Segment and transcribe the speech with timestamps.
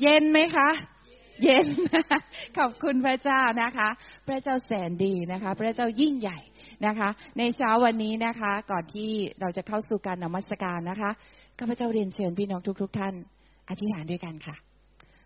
[0.00, 0.70] เย็นไหมคะ
[1.42, 1.66] เย็น
[2.58, 3.88] ขอบคุณพระเจ้านะคะ
[4.26, 6.38] พระเจ้าแสนดีนะคะ พระเจ้ายิ่งใหญ่
[6.86, 11.10] นะคะ ในเช้าวันนี้นะคะ ก่อนที่เราจะเข้าสู่การนมัสการนะคะ
[11.58, 13.14] ข้าพเจ้าเรียนเชิญพี่น้องทุก ๆ ท่าน
[13.68, 14.56] อธิษฐานด้วยกันค่ะ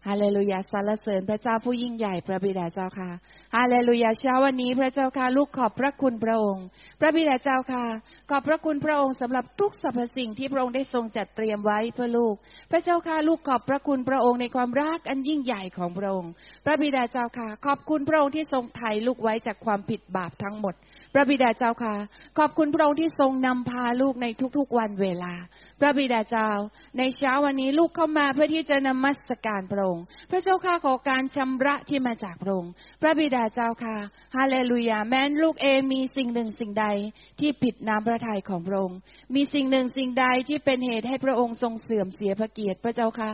[0.09, 3.11] ฮาเลลูยาสรรเสริญพระเจ้าผู้ยิ่งใหญ่พระบิดาเจ้าค่ะ
[3.57, 6.65] ฮาเลลูยาเช้าวันนี้พระเจ้าค่ะลูกขอบพระคุณพระองค์
[7.01, 7.85] พระบิดาเจ้าค่ะ
[8.31, 12.35] ขอบพระคุณพระองค์สำหรับทุกสรรพสิ่งที่พระองค์ได้ทรงจัดเตรียมไว้เพื่อลูก
[12.71, 16.33] พระเจ้าค่ะลูกขอบพระคุณพระองค์ในความรักอันยิ่งใหญ่ของพระองค์
[16.65, 20.75] พระบิดาเจ้าค่ะ ขอบคุณพระองค์ที่ทรงไถ่ลูกไว้จากความผิดบาปทั้งหมด
[21.15, 21.95] พระบิดาเจ้าค่ะ
[22.39, 25.35] ขอบคุณพระองค์ที่ทรงนำพาลูกในทุกๆวันเวลา
[25.81, 26.51] พระบิดาเจ้า
[26.99, 33.97] ในเช้าวันนี้ลูกเข้ามาเพื่อที่จะนมัสการพระองค์พระเจ้าข้าขอการชำระที่มาจากพระองค์พระบิดาเจ้าค่ะ
[34.37, 36.87] ฮาเลลูยาแม้นลูกเองมีสิ่งหนึ่งสิ่งใด
[37.41, 38.99] ที่ผิดน้ำพระทัยของพระองค์
[39.35, 43.31] มีสิ่งหนึ่งสิ่งใดที่เป็นเหตุให้พระองค์ทรงเสื่อมเสียพระเกียรติพระเจ้าค่ะ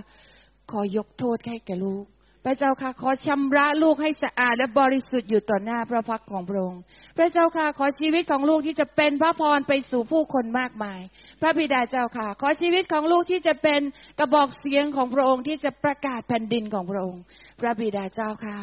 [0.71, 2.05] ขอยกโทษให้แก่ลูก
[2.45, 6.80] พระเจ้าค่ะขอชำระลูกให้สะอาดและบริสุทธิ์อยู่ต่อหน้าพระพักของพระองค์
[7.16, 11.01] พระเจ้าค่ะขอชีวิตของลูกที่จะเป็นพระพรไปสู่ผู้คนมากมาย
[11.41, 13.80] พระบิดาเจ้าค่ะ ขอชีวิตของลูกที่จะเป็น
[14.19, 17.23] กระบอกเสียงของพระองค์ที่จะประกาศแผ่นดินของพระองค์
[17.60, 18.59] พระบิดาเจ้าค่ะ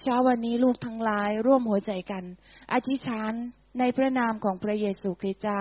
[0.00, 2.24] เช้าวันนี้ลูกทั้งหลายร่วมหัวใจกัน
[2.72, 3.32] อธิษฐาน
[3.78, 5.60] ในพระนามของพระเยซูคริสต์เจ้า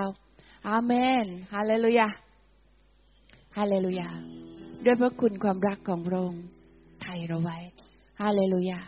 [0.70, 0.92] อาเม
[1.23, 2.09] น ฮาเลลูยา
[3.58, 4.09] ฮาเลลูยา
[4.86, 6.44] ด้วยพระคุณความรักของพระองค์
[7.11, 7.57] ไทยเราไว้
[8.21, 8.79] ฮาเลลูยา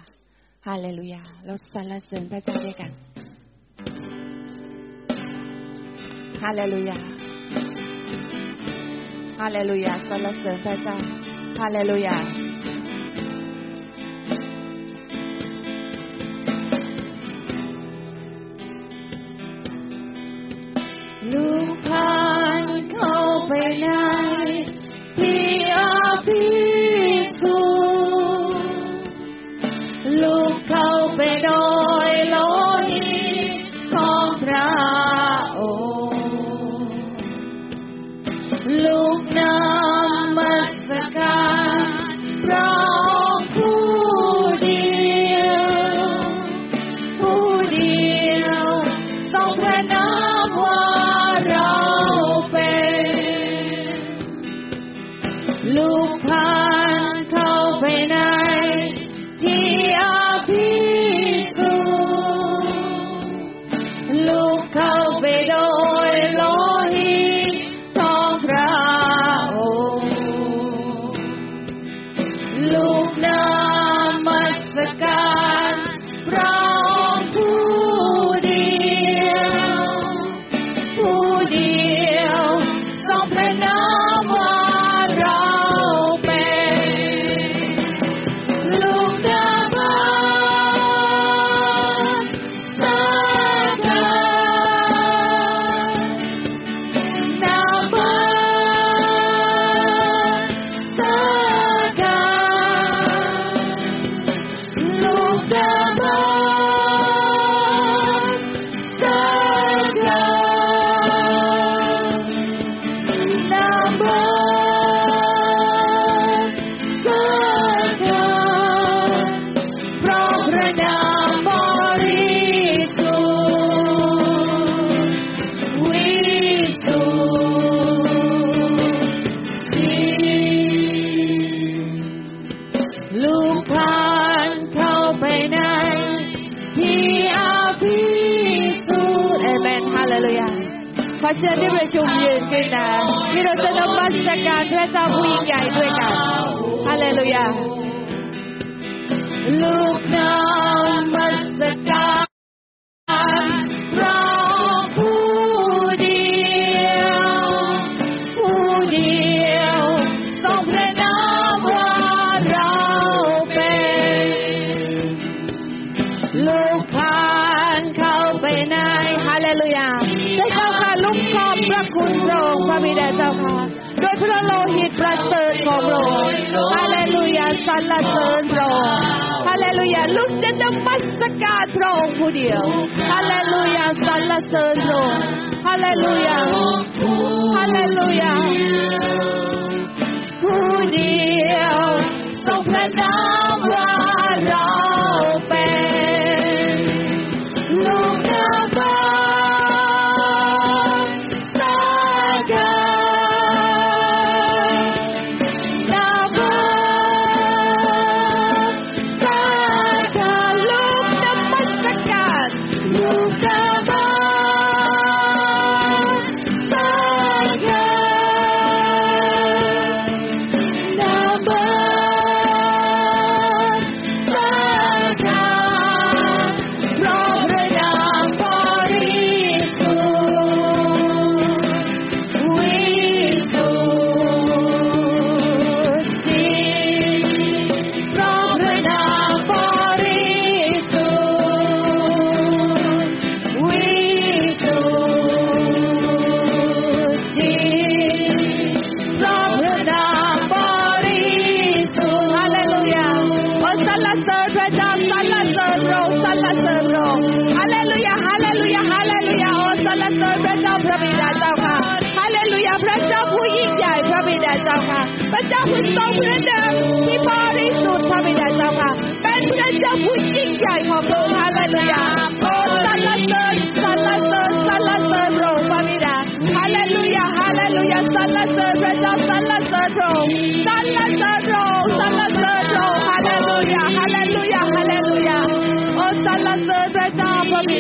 [0.68, 2.92] ฮาเลลูยาเราสรรเสริญพระเจ้าด้วยกัน
[6.42, 6.98] ฮาเลลูยา
[9.40, 10.98] ฮาเลลูยาสรรเสริญพระเจ้า
[11.60, 12.18] ฮาเลลูยา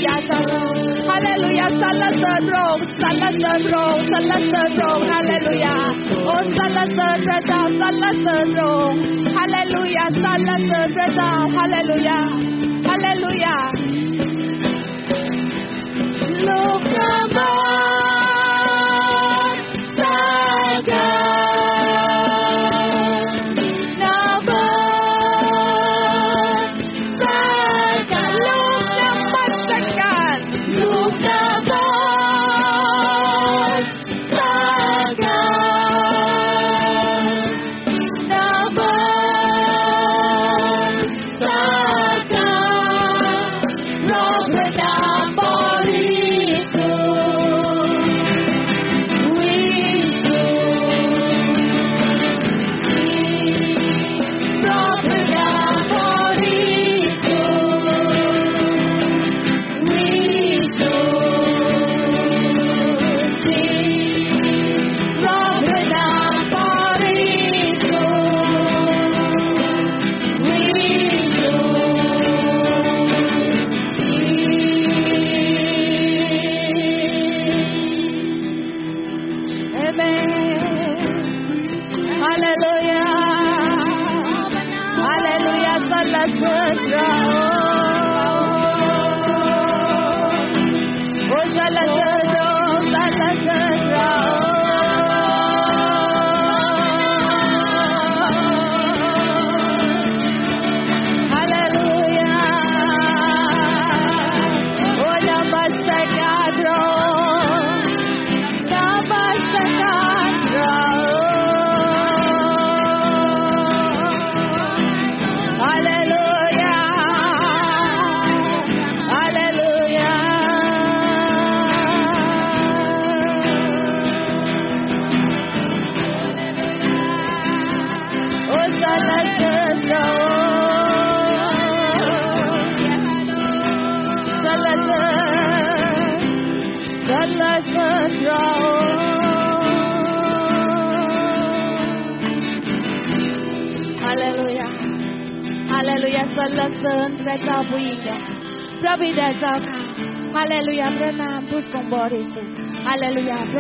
[0.09, 1.05] Hallelujah.
[1.09, 1.69] Hallelujah.
[1.81, 2.81] Salat the throne.
[3.01, 4.01] Salat the throne.
[4.11, 5.03] Salat the throne.
[5.11, 5.79] Hallelujah.
[6.25, 7.61] Oh, salat the preta.
[7.79, 8.97] Salat the throne.
[9.37, 10.07] Hallelujah.
[10.23, 11.29] Salat the.
[11.57, 12.21] Hallelujah.
[12.89, 13.80] Hallelujah.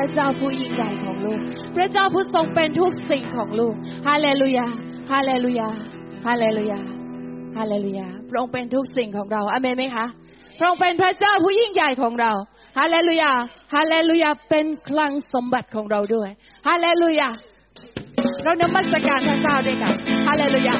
[0.01, 1.39] ระเจ้าผู้ยิ่งใหญ่ของลูก
[1.75, 3.75] พระเจ้าผู้ทรงเป็นทุกสิ่งของลูก
[4.07, 4.65] ฮาเลลูยา
[5.11, 5.69] ฮาเลลูยา
[6.25, 6.79] ฮาเลลูยา
[7.57, 10.05] ฮาเลลูยา พระองค์เป็นทุกสิ่งของเรา อเมนไหมคะ
[10.59, 12.31] พระองค์เป็นพระเจ้าผู้ยิ่งใหญ่ของเรา
[12.79, 13.31] ฮาเลลูยา
[13.73, 16.29] ฮาเลลูยา เป็นคลังสมบัติของเราด้วย
[16.67, 17.29] ฮาเลลูยา
[18.43, 19.93] เรานมัสการพระเจ้าด้วยกัน
[20.27, 20.75] ฮาเลลูยา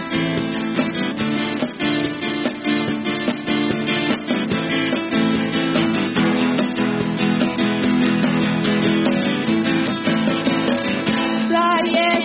[11.86, 12.21] yeah.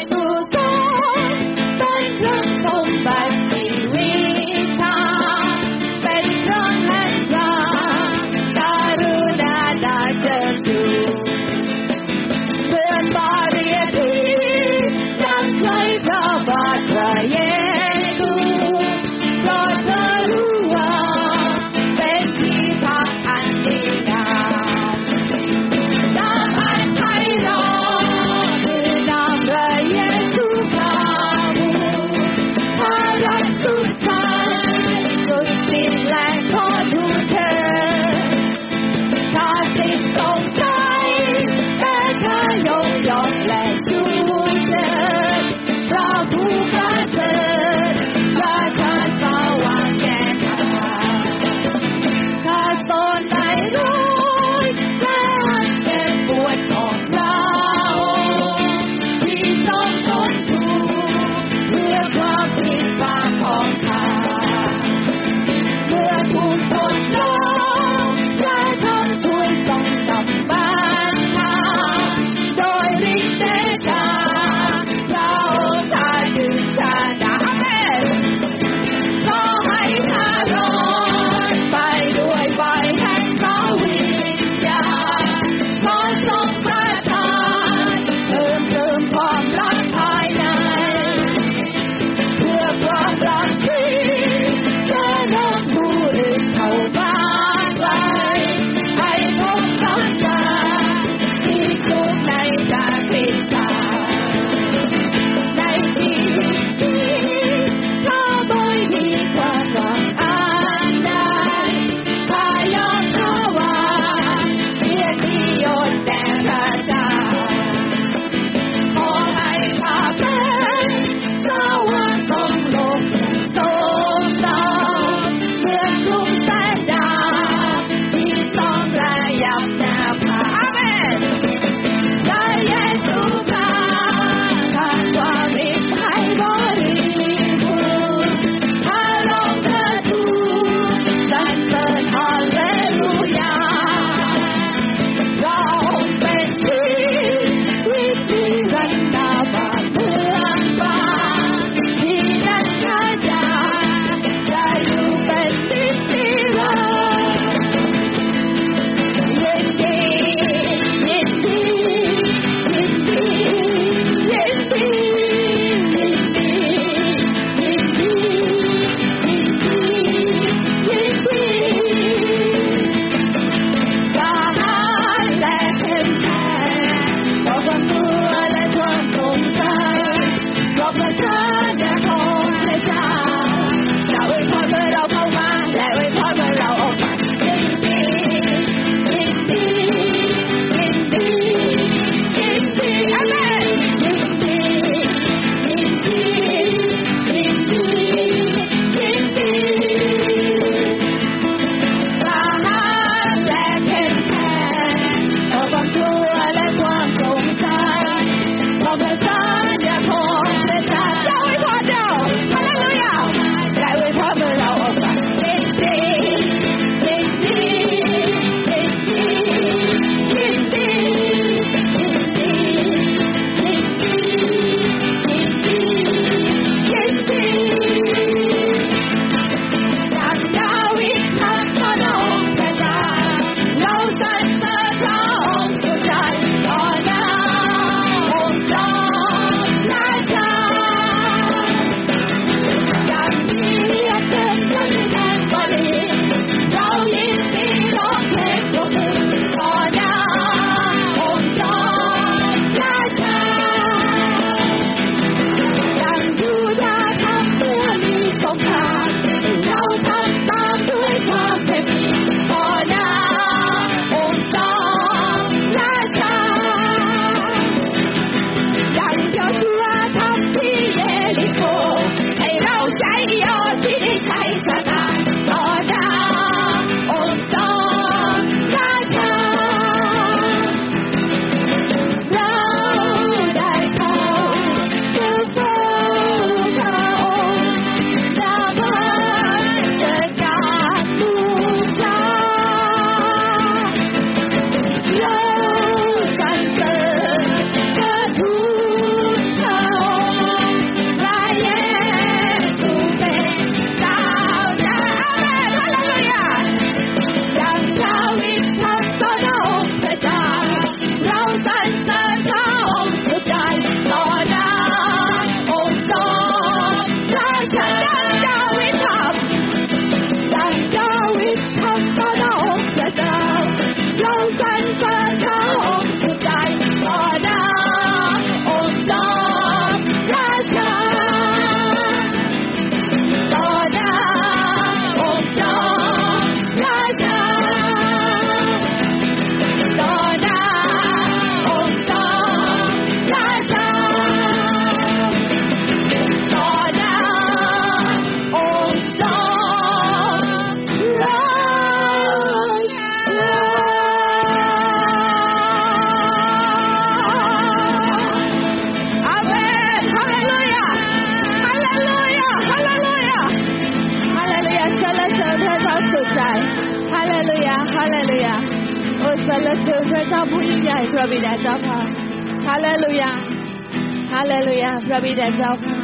[375.04, 375.96] พระบิดาเจ้าค่ะ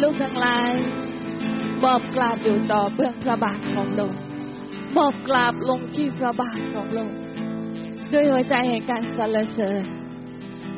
[0.00, 0.72] ลูกทั้งหลาย
[1.82, 4.12] บอบกราบอยู่ต่อเบื้องพระบาทของลง
[4.96, 7.10] บอบกราบลงที่พระบาทของลง
[8.12, 9.82] ด้วยหัวใจแห่งการสรรเสริญ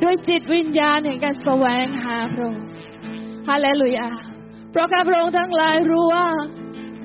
[0.03, 2.67] ด้วยจิตวิญญาณแห่งการแสวงหาพระองค์
[3.49, 4.11] ฮาเลลูยา
[4.71, 6.29] เพราะข้าพระองค์ทั้งหลายรู้ว่า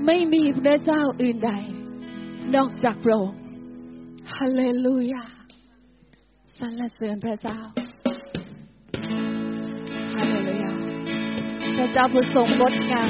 [0.06, 1.52] ไม่มีพระเจ้าอื่นใด
[2.56, 3.40] นอกจากพระองค์
[4.36, 5.24] ฮาเลลูยา
[6.60, 7.60] สรรเสริญพระเจ้า
[10.34, 10.72] ฮาเลลูยา
[11.78, 13.10] พระเจ้าผู้ทรงงดงาม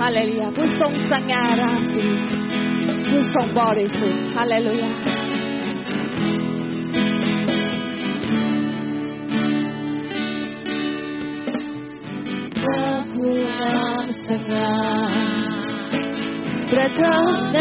[0.00, 2.04] ฮาเลลูยาผู้ทรงสง่าราศี
[3.08, 4.90] ผู้ทรงบริสุทธิ์ฮาเลลูยา
[12.60, 14.72] พระผู้งามสง่า
[16.70, 17.58] ประทับใน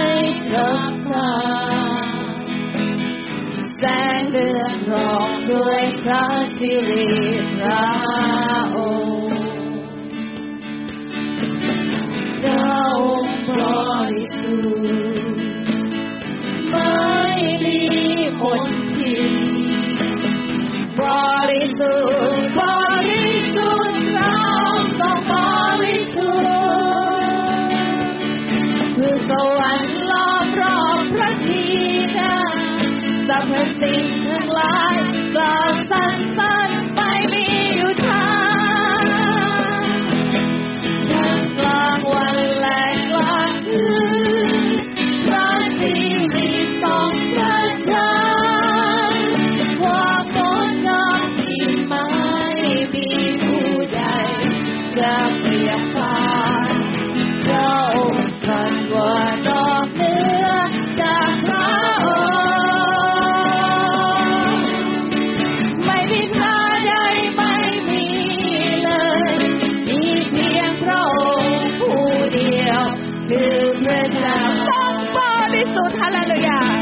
[0.50, 0.72] พระ
[1.08, 1.89] พักตร์
[3.80, 3.86] แส
[4.20, 6.26] งเดือนรองด้วยพระ
[6.58, 7.08] สิริ
[7.58, 7.84] พระ
[8.76, 9.40] องค์
[12.42, 13.52] พระองค์บ
[14.12, 15.42] ริสุทธิ์
[16.70, 16.94] ไม่
[17.64, 17.80] มี
[18.40, 18.64] มน
[18.98, 19.34] ทิน
[21.00, 21.02] บ
[21.50, 22.19] ริสุทธิ์
[74.10, 74.36] พระเจ้า
[74.70, 76.79] ต้อ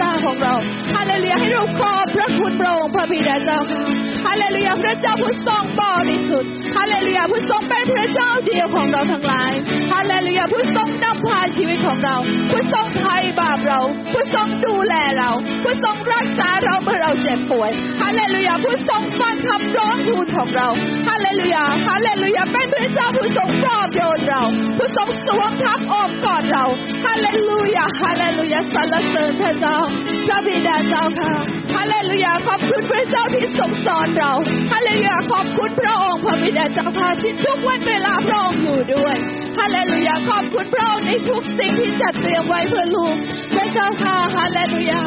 [0.00, 0.54] เจ้าของเรา
[0.94, 3.58] ฮาเลลูยาให้เราขอบพระคุณพระองค์พระบิดาเจ้า
[4.26, 9.52] ฮาเลลูยาพระเจ้าผู้ทรงบริสุทธิ์ฮาเลลูยาผู้ทรงเป็นพระเจ้าเดียวของเราทั้งหลาย
[9.92, 12.16] ฮาเลลูยาผู้ทรงนำพาชีวิตของเรา
[12.50, 13.80] ผู้ทรงไถ่บาปเรา
[14.12, 15.30] ผู้ทรงดูแลเรา
[15.64, 17.70] ผู้ทรงรักษาเราเมื่อเราเจ็บป่วย
[18.02, 20.68] ฮาเลลูยาผู้ทรงฟังคำร้องทูลของเรา
[21.08, 24.42] ฮาเลลูยาฮาเลลูยาเป็นพระเจ้าผู้ทรงปลอบโยนเรา
[24.78, 26.64] ผู้ทรงสวมทับอ้อมกอดเรา
[27.04, 29.76] ฮาเลลูยาฮาเลลูยาสรรเสริญพระเจ้า
[30.26, 31.32] พระบิดาเจ้าค่ะ
[31.74, 34.32] ฮาเลลูยาขอบคุณพระเจ้าที่ทรงสอนเรา
[34.72, 39.16] ฮาเลลูยาขอบคุณพระองค์พระบิดาเจ้าค่ะที่ทุกวันเวลาพระองค์อยู่ด้วย
[39.58, 43.14] ฮาเลลูยาขอบคุณพระองค์ในทุกสิ่งที่จัดเตรียมไว้เพื่อลูก
[43.54, 45.02] พระเจ้าค่ะฮาเลลูยา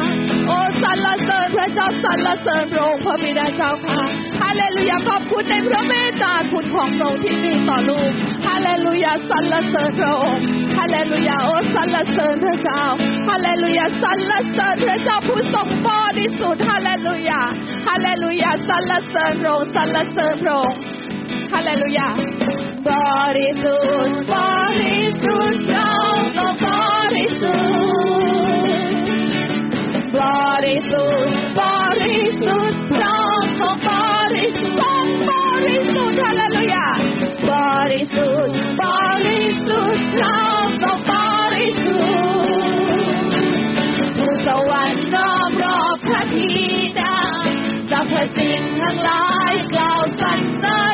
[0.46, 4.02] โอ้สรรเสริญพระเจ้าสรรเสริญพระองค์พระบิดาเจ้าค่ะ
[4.42, 8.12] ฮาเลลูยาขอบคุณในพระเมตตาคุณของพระองค์ที่มีต่อลูก
[8.46, 10.44] ฮาเลลูยาสรรเสริญพระองค์
[10.78, 12.82] ฮาเลลูยาโอ้สรรเสริญพระเจ้า
[13.28, 17.40] ฮาเลลูยาสรรเสริญพระเจ้าผู้ทรงบริสุทธิ์ฮาเลลูยา
[17.86, 20.78] ฮาเลลูยาสรรเสริญพระองค์สรรเสริญพระองค์
[21.52, 22.08] ฮาเลลูยา
[22.88, 22.90] บ
[23.36, 24.34] ริสุทธิ์บ
[24.80, 25.92] ริสุทธิ์เรา
[26.36, 26.66] ก็บ
[27.14, 28.94] ริสุทธิ์
[30.16, 30.18] บ
[30.64, 31.60] ริสุทธิ์บ
[32.02, 32.83] ริสุทธิ์
[37.94, 38.82] บริสุทธิ์บ
[39.26, 40.40] ริสุทธิ์เรา
[40.82, 41.12] ก็บ
[41.54, 46.52] ริสุทธิ์ผู้สวรรค์ล้อมรอบพระธิ
[47.00, 47.18] ดา
[47.88, 50.80] สรรพสิ่งทั้งหลายกล่าวสรรเสริ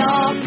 [0.00, 0.39] ว่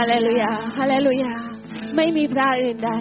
[0.00, 1.34] าเลลูยา ฮาเลลูยา
[1.96, 2.92] ไม่มีพระอื่นใด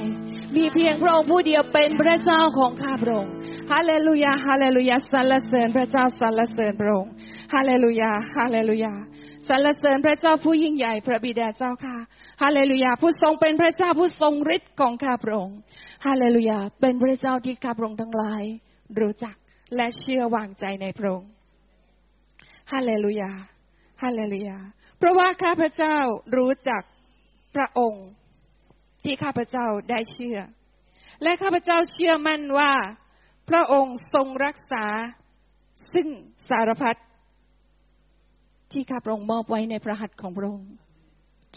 [0.55, 3.33] มีเพียงพระองค์ผู้เดียวเป็นพระเจ้าของข้าพระองค์
[3.71, 7.11] ฮาเลลูยา ฮาเลลูยา สรรเสริญพระเจ้า สรรเสริญพระองค์
[7.53, 8.93] ฮาเลลูยา ฮาเลลูยา
[9.47, 11.97] สรรเสริญพระเจ้าผู้ยิ่งใหญ่พระบิดาเจ้าค่ะ
[12.41, 15.57] ฮาเลลูยา ผู้ทรงเป็นพระเจ้าผู้ทรงฤทธิ์ของข้าพระองค์
[16.05, 18.43] ฮาเลลูยา เป็นพระเจ้าที่ข้าพระองค์ทั้งหลาย
[18.99, 19.35] รู้จัก
[19.75, 21.29] และเชื่อวางใจในพระองค์
[22.71, 23.31] ฮาเลลูยา
[24.01, 24.57] ฮาเลลูยา
[24.99, 25.97] เพราะว่าข้าพเจ้า
[26.37, 26.81] รู้จัก
[27.55, 28.07] พระองค์
[29.03, 30.39] ที่ข้าพเจ้าได้เชื่อ
[31.23, 32.73] และข้าพเจ้าเชื่อมั่นว่า
[33.49, 34.85] พระองค์ทรงรักษา
[35.93, 36.07] ซึ่ง
[36.49, 36.95] สารพัด
[38.71, 40.71] ที่ข้าพระองค์มอบไว้ในพระหัตถ์ของพระองค์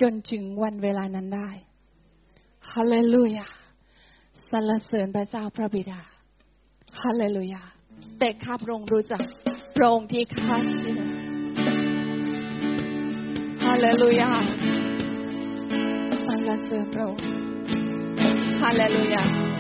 [0.00, 1.50] จนถึงวันเวลานั้นได้
[2.72, 3.48] ฮาเลลูยา
[4.50, 6.00] สรรเสริญพระเจ้าพระบิดา
[7.02, 7.62] ฮาเลลูยา
[8.18, 9.22] แต่ข้าพระองค์รู้จัก
[9.76, 11.11] พระองค์ที่ข้าเชื่อ
[13.72, 19.51] ฮา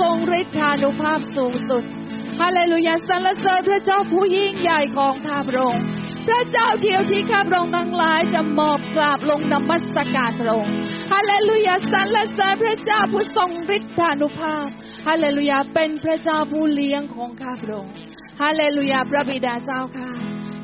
[0.00, 1.84] ทรงฤทธานุภาพสูงสุด
[2.40, 5.84] ฮาเลลูยาสรรเสริญพระเจ้าผู้ยิ่งใหญ่ของข้าพระองค์
[6.26, 10.74] พระเจ้าเดียวที่ข้าพระองค์ทั้งหลายจะมอบกราบลงนมัสการพระองค์
[11.12, 14.66] ฮาเลลูยาสรรเสริญพระเจ้าผู้ทรงฤทธานุภาพ
[15.06, 17.94] ฮาเลลูยาเป็นพระเจ้าผู้เลี้ยงของข้าพระองค์
[18.40, 20.10] ฮาเลลูยาพระบิดาเจ้าค่ะ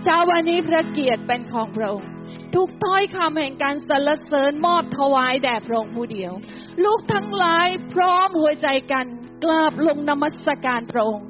[0.03, 2.09] เช้าวันนี้พระเกียรติเป็นของพระองค์
[2.55, 6.33] ทุกถ้อยคำแห่งการสรรเสริญมอบถวายแด่พระองค์ผู้เดียว
[6.85, 9.07] ลูกทั้งหลายพร้อมหัวใจกัน
[9.45, 11.27] กราบลงนมัสการพระองค์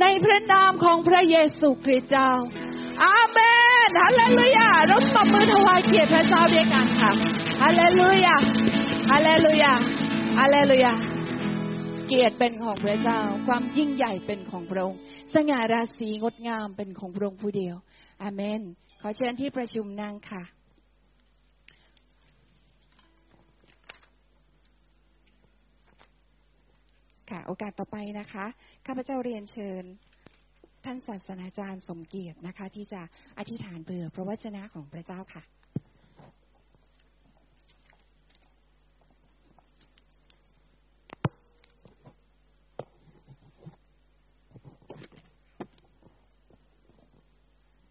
[0.00, 2.30] ในพระนามของพระเยซูคริสต์เจ้า
[3.04, 3.38] อาเม
[3.86, 7.10] นฮาเลลูยาเราตบมือถวายเกียรติพระเจ้าด้วยกันค่ะ
[7.62, 8.36] ฮาเลลูยา
[9.10, 9.72] ฮาเลลูยา
[10.38, 10.92] ฮาเลลูยา
[12.06, 14.98] เกียรติเป็นของพระเจ้า ความยิ่งใหญ่เป็นของพระองค์
[15.34, 17.76] สง่าราศีงดงามเป็นของพระองค์ผู้เดียว
[18.22, 18.60] อาเมน
[19.00, 20.42] ขอเชิญที่ประชุมนั่งค่ะ
[27.30, 28.44] ค่ะ โอกาสต่อไปนะคะ
[28.86, 29.84] ข้าพเจ้าเรียนเชิญ
[30.84, 33.02] ท่านศาสนาจารย์สมเกียรตินะคะ ที่จะ
[33.38, 35.42] อธิษฐานเบื่อพระวจนะของพระเจ้าค่ะ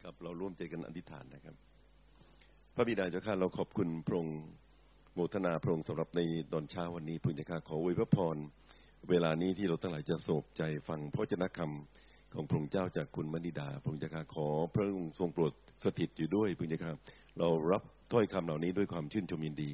[0.01, 1.55] ครับเราร่วมใจกันอธิษฐานนะครับ
[2.75, 4.39] พระบิดาเจ้าข้าเราขอบคุณพระองค์
[5.13, 6.21] โมทนาพระองค์สำหรับใน
[6.53, 8.37] ตอนเช้าวันนี้พระเจ้าข้าขออวยพระพร
[9.09, 16.91] เวลานี้ที่เราทั้งหลายจะโศกใจฟังพระเจนะคำของพระองค์เจ้าจากคุณมณีดา พระองค์จ้าขอพระองค์ทรงโปรดสถิตอยู่ด้วยพระเจ้าข้า
[17.39, 19.71] เรารับถ้อยคำเหล่านี้ด้วยความชื่นชมยินดี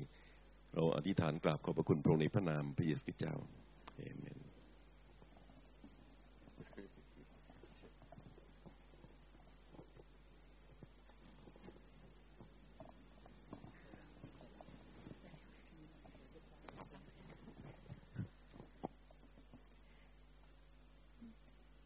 [0.73, 3.35] เราอธิษฐานกราบขอบพระคุณพระองค์ในพระนามพระเยซูคริสต์เจ้า
[3.97, 4.48] เอเมน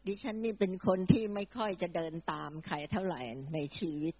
[0.08, 3.20] ดิฉันนี่เป็นคนที่ไม่ค่อยจะเดินตามใครเท่าไหร่
[3.54, 4.14] ในชีวิต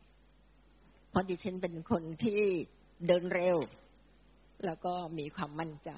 [1.11, 2.41] เพราะดิฉันเป็นคนที่
[3.07, 3.59] เดินเร็ว
[4.65, 5.91] แล้วก็มีความมั่นใจ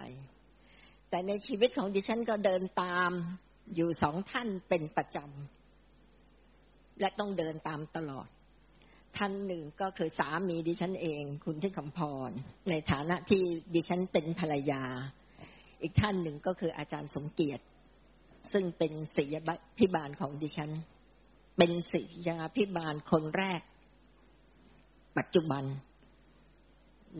[1.08, 3.10] แต่ในชีวิตของดิฉันก็เดินตาม
[3.74, 8.28] อยู่สองท่านเป็นประจำและต้องเดินตามตลอด
[9.16, 12.30] ท่านหนึ่งก็คือสามีดิฉันเอง คุณที่คำพร
[12.68, 13.42] ในฐานะที่
[13.74, 14.82] ดิฉันเป็นภรรยา
[15.82, 17.64] อีกท่านหนึ่งก็คืออาจารย์สมเกียรติ
[18.52, 19.40] ซึ่งเป็นศิยา
[19.78, 20.70] พิบาลของดิฉัน
[21.56, 23.60] เป็นศิยาพิบาลคนแรก
[25.16, 25.64] ปัจจุบัน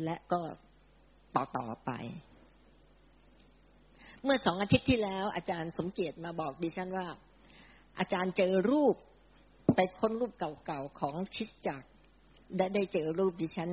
[0.05, 0.41] และก็
[1.35, 1.91] ต่อต่อไป
[4.23, 7.09] เมื่อสองอาทิตย์ที่แล้ว อาจารย์สมเกียรติมาบอกดิฉันว่า
[7.99, 8.95] อาจารย์เจอรูป
[9.77, 11.89] ไปค้นรูปเก่าๆของคริสจักร
[12.57, 13.71] ได้ได้เจอรูปดิฉัน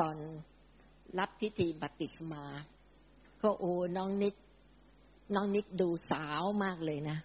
[0.00, 0.16] ตอน
[1.18, 2.44] รับพิธีบัติศมา
[3.42, 4.34] ก็โอ้น้องนิด
[5.32, 7.18] น้องนิดดูสาวมากเลยนะ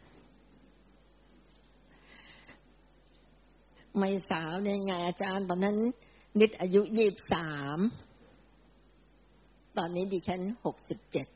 [3.98, 5.78] ไม่สาวเนี่ยไงอาจารย์ ตอนนั้น
[6.40, 7.80] นิดอายุยี่บสาม
[9.78, 11.28] ตอนนี้ดิฉันหกสิบเจ็ด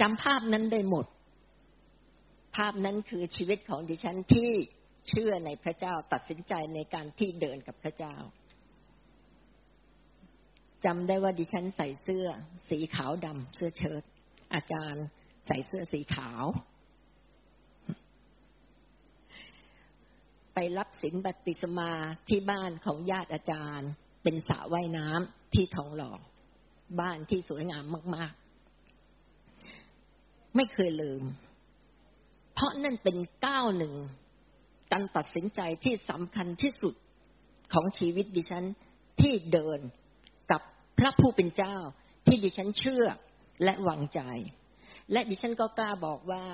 [0.00, 1.06] จำภาพนั้นได้หมด
[2.56, 4.50] ภาพนั้นคือชีวิตของดิฉันที่
[5.08, 8.14] เชื่อในพระเจ้าตัดสินใจในการที่เดินกับพระเจ้า
[10.86, 12.26] จำได้ว่าดิฉันใส่เสื้อ
[12.68, 14.02] สีขาวดำเสื้อเชิ้ต
[14.54, 15.04] อาจารย์
[15.46, 16.44] ใส่เสื้อสีขาว
[20.54, 21.92] ไปรับสินบัติสมา
[22.28, 23.90] ที่บ้านของญาติอาจารย์
[24.22, 26.12] เป็นสระว่ายน้ำที่ทองหล่อ
[27.00, 28.32] บ้านที่สวยงามมาก
[29.68, 31.22] ๆ ไม่เคยลืม
[32.54, 33.94] เพราะนั่นเป็นก้าวหนึ่ง
[34.92, 36.94] การตัดสินใจที่สำคัญที่สุด
[37.72, 38.64] ของชีวิตดิฉัน
[39.20, 39.80] ที่เดิน
[40.98, 41.76] พระผู้เป็นเจ้า
[42.26, 43.04] ที่ดิฉันเชื่อ
[43.64, 44.20] และวางใจ
[45.12, 46.44] และดิฉันก็กล้าบอกว่า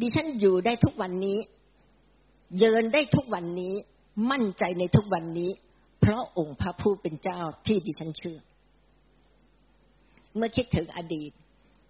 [0.00, 1.38] ดิฉันอยู่ได้ทุกวันนี้
[2.58, 3.74] เยินได้ทุกวันนี้
[4.30, 5.50] มั่นใจในทุกวันนี้
[6.00, 8.38] เพราะองค์พระผู้เป็นเจ้าที่ดิฉันเชื่อ
[10.36, 11.32] เมื่อคิดถึงอดีต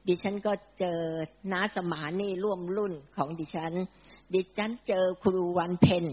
[0.09, 0.99] ดิฉันก็เจอ
[1.53, 3.73] น้าสมานี่ร่วมรุ่นของดิฉัน
[4.35, 6.07] ดิฉันเจอครูวันเพน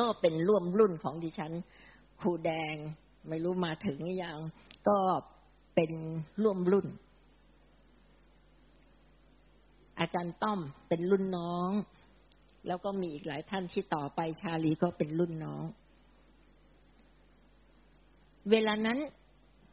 [0.00, 1.52] ก็เป็นร่วมรุ่นของดิฉัน
[2.20, 2.76] ครูแดง
[3.28, 4.38] ไม่รู้มาถึงหรือยัง
[4.88, 4.98] ก็
[5.74, 5.90] เป็น
[6.42, 6.86] ร่วมรุ่น
[10.00, 11.70] อาจารย์ต้อมเป็นรุ่นน้อง
[12.66, 15.64] แล้วก็มีอีกหลายท่านที่ต่อไปชาลีก็เป็นรุ่นน้อง
[18.50, 18.98] เวลานั้น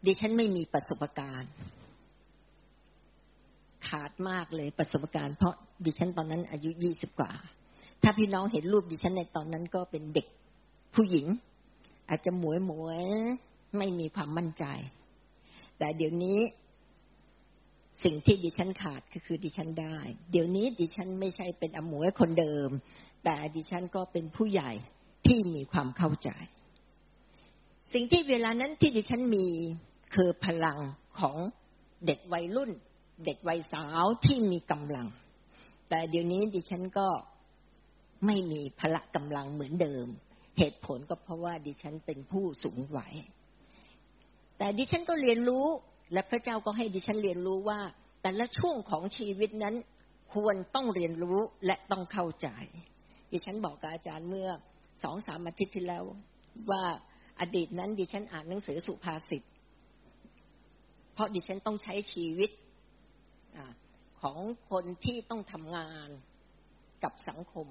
[0.05, 1.51] ดิฉันไม่มีประสบการณ์
[3.87, 5.55] ขาดมากเลยประสบการณ์เพราะ
[5.85, 7.31] ดิฉันตอนนั้นอายุยี่สิบกว่า
[8.03, 10.27] ถ้าพี่น้องเห็นรูปดิฉันในตอนนั้นก็เป็นเด็ก
[10.95, 11.25] ผู้หญิง
[12.09, 13.03] อาจจะหมวยหมวย
[13.77, 14.65] ไม่มีความมั่นใจ
[15.77, 16.39] แต่เดี๋ยวนี้
[18.03, 19.97] สิ่งที่ดิฉันขาดก็คือดิฉันได้
[20.31, 22.69] เดี๋ยวนี้ดิฉันไม่ใช่เป็นอมวยคนเดิม
[23.23, 24.71] แต่ดิฉันก็เป็นผู้ใหญ่
[25.25, 26.29] ที่มีความเข้าใจ
[27.93, 29.45] สิ่งที่เวลานั้นที่ดิฉันมี
[30.15, 30.79] คือพลัง
[31.19, 31.37] ของ
[32.05, 32.71] เด็กวัยรุ่น
[33.25, 35.07] เด็กวัยสาวที่มีกำลัง
[35.89, 37.07] แต่เดี๋ยวนี้ดิฉันก็
[38.25, 40.07] ไม่มีพละกำลังเหมือนเดิม
[40.57, 43.15] เหตุผลก็เพราะว่าดิฉันเป็นผู้สูงวัย
[44.57, 45.65] แต่ดิฉันก็เรียนรู้
[46.13, 47.79] และพระเจ้าก็ให้ดิฉันเรียนรู้ว่า
[48.21, 49.75] แต่ละช่วงของชีวิตนั้น
[50.33, 52.47] ควรต้องเรียนรู้และต้องเข้าใจ
[53.31, 54.49] ดิฉันบอกกับอาจารย์เมื่อ
[55.03, 56.03] สองสามอาทิตย์ที่แล้ว
[56.71, 56.83] ว่า
[57.39, 59.43] อดีตนั้นดิฉันอ่านหนังสือสุภาษิต
[61.13, 62.51] เพราะดิฉันต้องใช้ชีวิต
[63.57, 63.59] อ
[64.21, 64.37] ของ
[64.69, 66.09] คนที่ต้องทำงาน
[67.03, 67.67] กับสังคม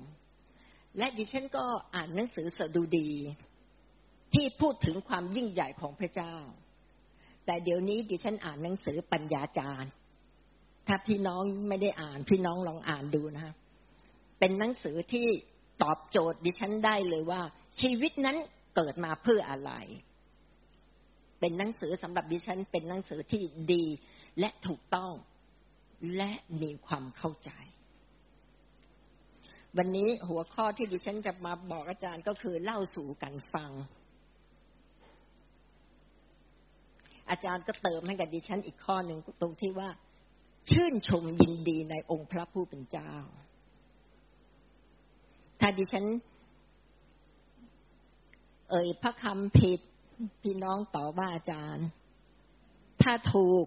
[0.99, 3.11] และดิฉันก็อ่านหนังสือสดุดี
[4.35, 6.35] ที่พูดถึงความยิ่งใหญ่ของพระเจ้า
[7.47, 9.91] แต่เดี๋ยวนี้ดิฉันอ่านหนังสือปัญญาจารย์
[10.87, 13.55] ถ้าพี่น้องไม่ได้อ่าน พี่น้องลองอ่านดูนะ
[14.39, 15.27] เป็นหนังสือที่
[15.83, 17.41] ตอบโจทย์ดิฉันได้เลยว่า
[17.81, 18.37] ชีวิตนั้น
[18.77, 19.73] เกิดมาเพื่ออะไร
[21.41, 23.43] เป็นหนังสือสำหรับดิฉัน เป็นหนังสือที่
[23.73, 23.85] ดี
[24.39, 25.13] และถูกต้อง
[26.17, 26.33] และ
[26.63, 27.51] มีความเข้าใจ
[29.77, 33.71] วันนี้หัวข้อที่ดิฉันจะมาบอกอาจารย์ก็คือเล่าสู่กันฟัง
[37.31, 39.89] อาจารย์ก็เติมให้กับดิฉันอีกข้อหนึ่งตรงที่ว่า
[40.71, 43.15] ชื่นชมยินดีในองค์พระผู้เป็นเจ้า
[45.61, 46.05] ถ้าดิฉัน
[48.71, 49.81] เอ่ยพระคำผิด
[50.43, 51.87] พี่น้องต่อว่าอาจารย์
[53.03, 53.65] ถ้าถูก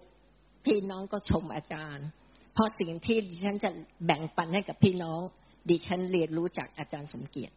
[0.65, 2.05] พี่น้องก็ชมอาจารย์
[2.53, 3.69] เพราะสิ่งที่ดิฉันจะ
[4.05, 5.21] แบ่งปันให้กับพี่น้อง
[5.69, 7.53] ดิฉันเรียนรู้จากอาจารย์สมเกียรติ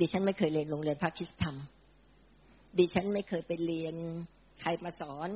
[0.00, 1.56] ดิฉันไม่เคยเรียนโรงเรียนพระคิสธรรม
[2.78, 3.94] ดิฉันไม่เคยไปเรียน
[4.60, 5.28] ใครมาสอน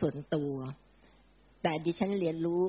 [0.00, 0.54] ส่วนตัว
[1.62, 2.62] แต่ดิฉันเรียนรู้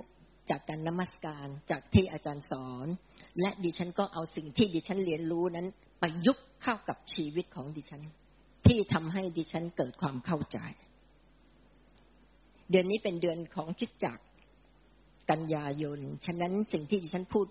[0.49, 2.87] จากการนมัสการจากที่อาจารย์สอน
[3.39, 5.67] และดิฉันก็เอาสิ่งที่ดิฉันเรียนรู้นั้น
[6.01, 8.01] ประยุกต์เข้ากับชีวิตของดิฉัน
[8.67, 10.57] ที่ทำให้ดิฉันเกิดความเข้าใจ
[12.69, 14.19] เดือนนี้เป็นเดือนของคิดจัก
[15.31, 17.45] กันยายน ฉะนั้นสิ่งที่ดิฉันพูด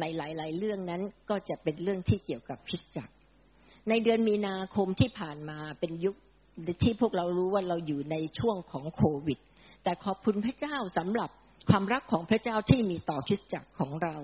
[0.00, 3.12] ในหลาย ๆ เรื่องนั้นก็จะเป็นเรื่องที่เกี่ยวกับคิดจักร
[3.88, 6.14] ในเดือนมีนาคมที่ผ่านมาเป็นยุค
[6.82, 9.38] ที่พวกเรารู้ว่าเราอยู่ในช่วงของโควิด
[9.82, 11.30] แต่ขอบคุณพระเจ้าสำหรับ
[11.68, 14.16] ความรักของพระเจ้าที่มีต่อคริสตจักรของเรา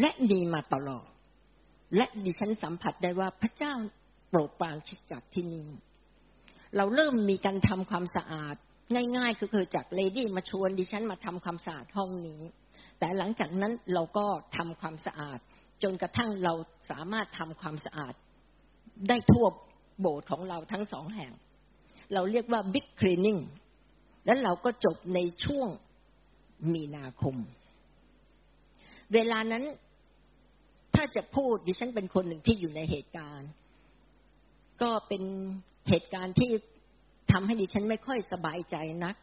[0.00, 1.08] และมีมาตลอด
[1.96, 3.72] และดิฉันสัมผัสได้ว่าพระเจ้า
[4.28, 5.68] โปรดปรานคริสตจักรที่นี่
[6.76, 8.56] เราเริ่มมีการทำความสะอาด
[8.94, 12.42] ง่ายๆ คือคือจากเลดี้มาชวนดิฉันมาทำความสะอาดห้องนี้
[12.98, 14.26] แต่หลังจากนั้นเราก็
[14.56, 15.38] ทำความสะอาด
[15.82, 16.54] จนกระทั่งเรา
[16.90, 18.14] สามารถทำความสะอาด
[19.08, 19.46] ได้ทั่ว
[20.00, 21.32] โบสถ์ของเราทั้งสองแห่ง
[22.14, 23.38] เราเรียกว่าบิ๊กคลีนิ่ง
[24.26, 25.68] แล้วเราก็จบในช่วง
[26.72, 27.36] มีนาคม
[29.14, 29.64] เวลานั้น
[30.94, 33.50] ถ้าจะพูดดิฉันเป็นคนหนึ่งที่อยู่ในเหตุการณ์
[34.82, 35.22] ก็เป็น
[35.88, 36.50] เหตุการณ์ที่
[37.32, 39.16] ทำให้ดิฉันไม่ค่อยสบายใจนัก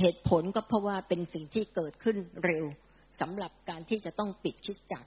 [0.00, 2.64] เหตุผลก็เพราะว่าเป็นสิ่งที่เกิดขึ้นเร็ว
[3.20, 5.04] สำหรับการที่จะต้องปิดคิดจัก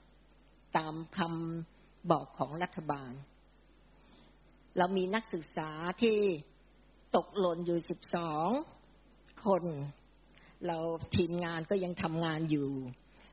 [0.78, 3.12] ตามคำบอกของรัฐบาล
[4.78, 5.70] เรามีนักศึกษา
[6.02, 6.18] ที่
[7.16, 8.50] ตกหล่นอยู่สิบสอง
[9.46, 9.64] คน
[10.68, 10.78] เรา
[11.16, 12.70] ทีมงานก็ยังทำงานอยู่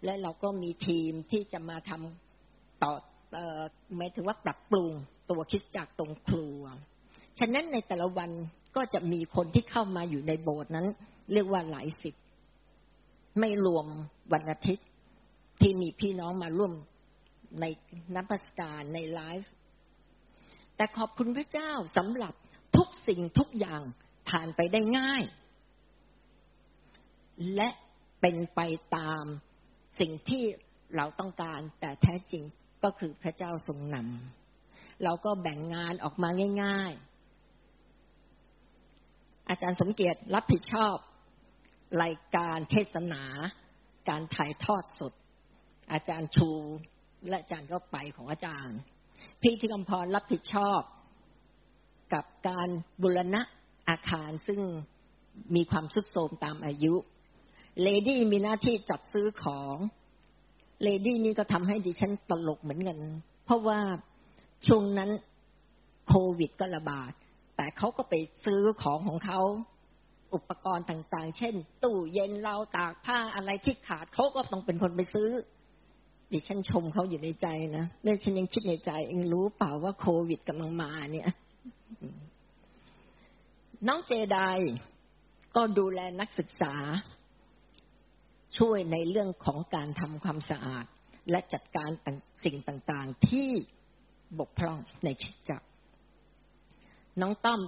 [0.04, 2.92] และเราก็มีทีมที่จะมาทำต่อ
[3.96, 4.90] หมายถึงว่าปรับปรุง
[5.30, 6.60] ตัวคิดจากตรงครัว
[7.38, 8.30] ฉะนั้นในแต่ละวัน
[8.76, 10.86] ก็จะมีคนที่เข้ามาอยู่ในโบสถ์นั้น
[11.32, 12.14] เรียกว่าหลายสิบ
[13.38, 13.86] ไม่รวม
[14.32, 14.86] วันอาทิตย์
[15.60, 16.72] ที่มีพี่น้องมาร่วม
[17.60, 17.64] ใน
[18.14, 19.50] นับสการในไลฟ์
[20.76, 22.34] แต่ขอบคุณพระเจ้าสำหรับ
[22.76, 23.82] ทุกสิ่งทุกอย่าง
[24.28, 25.22] ผ่านไปได้ง่าย
[27.54, 27.68] และ
[28.20, 28.60] เป็นไป
[28.96, 29.24] ตาม
[30.00, 30.44] สิ่งที่
[30.96, 32.42] เราต้องการแต่แท้จริง
[32.84, 36.28] ก็คือพระเจ้าทรงนำเราก็แบ่งงานออกมา
[36.62, 37.15] ง่าย ๆ
[39.48, 40.96] อาจารย์สมเกียรติรับผิดชอบ
[42.02, 43.22] รายการเทศนา
[44.08, 45.12] การถ่ายทอดสด
[45.92, 46.50] อาจารย์ชู
[47.28, 48.78] และอาจารย์ก็ไปของอาจารย์
[49.40, 50.80] พี่ธิกำพรรับผิดชอบ
[52.14, 52.68] กับการ
[53.02, 53.42] บุรณะ
[53.88, 54.60] อาคารซึ่ง
[55.54, 56.94] มีความสุดโทมตามอายุ
[57.82, 59.76] เลดี้มีหน้าที่จัดซื้อของ
[60.82, 62.98] เลดี้นี่ก็ทำให้ดิฉันตลกเหมือนกัน
[63.44, 63.80] เพราะว่า
[64.66, 65.10] ช่วงนั้น
[66.08, 67.12] โควิดก็ระบาด
[67.56, 69.40] แต่เขาก็ไปซื้อของของเขา
[70.34, 75.28] อุปกรณ์ต่างๆ เช่น ตู้เย็นเราตากผ้าอะไรที่ขาดเขาก็ต้องเป็นคนไปซื้อ
[76.32, 77.46] ดิฉันชมเขาอยู่ในใจ
[77.76, 81.28] นะแล้วฉันยังคิดในใจเองรู้เปล่าว่าโควิดกำลังมาเนี่ย
[83.86, 84.38] น้องเจได
[85.56, 86.74] ก็ดูแลนักศึกษา
[88.58, 90.84] ช่วยในเรื่องของการทำความสะอาด
[91.30, 91.90] และจัดการ
[92.44, 93.48] สิ่งต่างๆที่
[94.38, 95.66] บกพร่องในคริสตจักร
[97.20, 97.60] น้องต้อม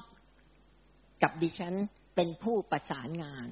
[1.22, 1.74] กับดิฉัน
[2.14, 3.49] เป็นผู้ประสานงาน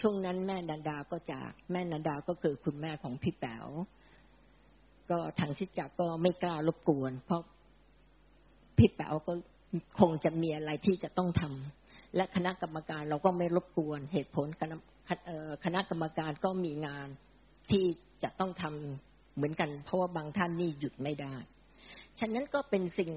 [0.00, 3.66] ช่วงนั้นแม่นาดาก็จากแม่นาดาก็คือคุณแม่ของพี่แป๋ว
[5.10, 7.42] ก็ทางคริสตจักก็ไม่กล้ารบกวน เพราะ
[8.78, 9.32] พี่แป๋วก็
[10.00, 14.46] คงจะมีอะไรที่จะต้องทำและคณะกรรมการเราก็ไม่รบกวนเหตุผล
[15.64, 17.08] คณะกรรมการก็มีงาน
[17.70, 17.84] ที่
[18.22, 21.34] จะต้องทำเหมือนกัน เพราะว่าบางท่านนี่หยุดไม่ได้
[22.18, 23.10] ฉะนั้นก็เป็นสิ่ง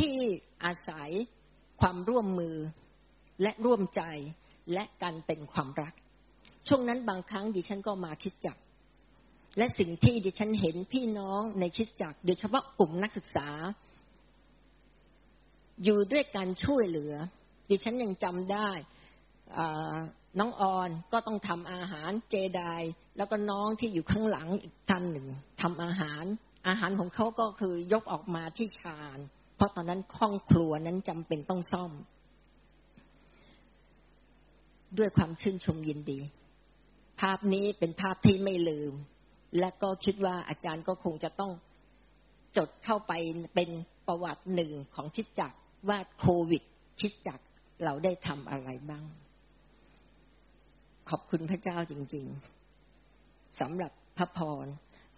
[0.00, 0.16] ที่
[0.64, 1.10] อาศัย
[1.80, 2.56] ความร่วมมือ
[3.42, 4.02] และร่วมใจ
[4.72, 5.94] และกันเป็นความรัก
[6.68, 8.56] ช่วงนั้นบางครั้งดิฉันก็มาคิดจัก
[9.58, 13.48] และสิ่งที่ดิฉันเห็นพี่น้องในคิดจักโดยเฉพาะกลุ่มนักศึกษา
[15.84, 17.14] อยู่ด้วยการช่วยเหลือ
[17.70, 18.70] ดิฉันยังจำได้
[20.38, 22.62] น้องออนก็ต้องทำอาหารเจได
[23.16, 25.26] แล้วก็น้องที่อยู่ข้างหลังอีกท่านหนึ่ง
[25.60, 26.24] ทำอาหาร
[26.68, 29.18] อาหารของเขาก็คือยกออกมาที่ชาน
[29.56, 31.92] เพราะตอนนั้นห้องครัวนั้นจำเป็นต้องซ่อม
[34.98, 36.18] ด้วยความชื่นชมยินดี
[37.20, 38.92] ภาพนี้เป็นภาพที่ไม่ลืม
[39.60, 41.52] และก็คิดว่าอาจารย์ก็คงจะต้อง
[42.56, 43.12] จดเข้าไป
[43.54, 43.70] เป็น
[44.06, 45.52] ประวัติหนึ่งของคิดจัก
[45.88, 46.62] ว่าโควิด
[47.00, 47.40] คิดจัก
[47.84, 49.04] เราได้ทำอะไรบ้าง
[51.08, 52.26] ขอบคุณพระเจ้าจริง
[52.92, 54.66] ๆสำหรับพระพร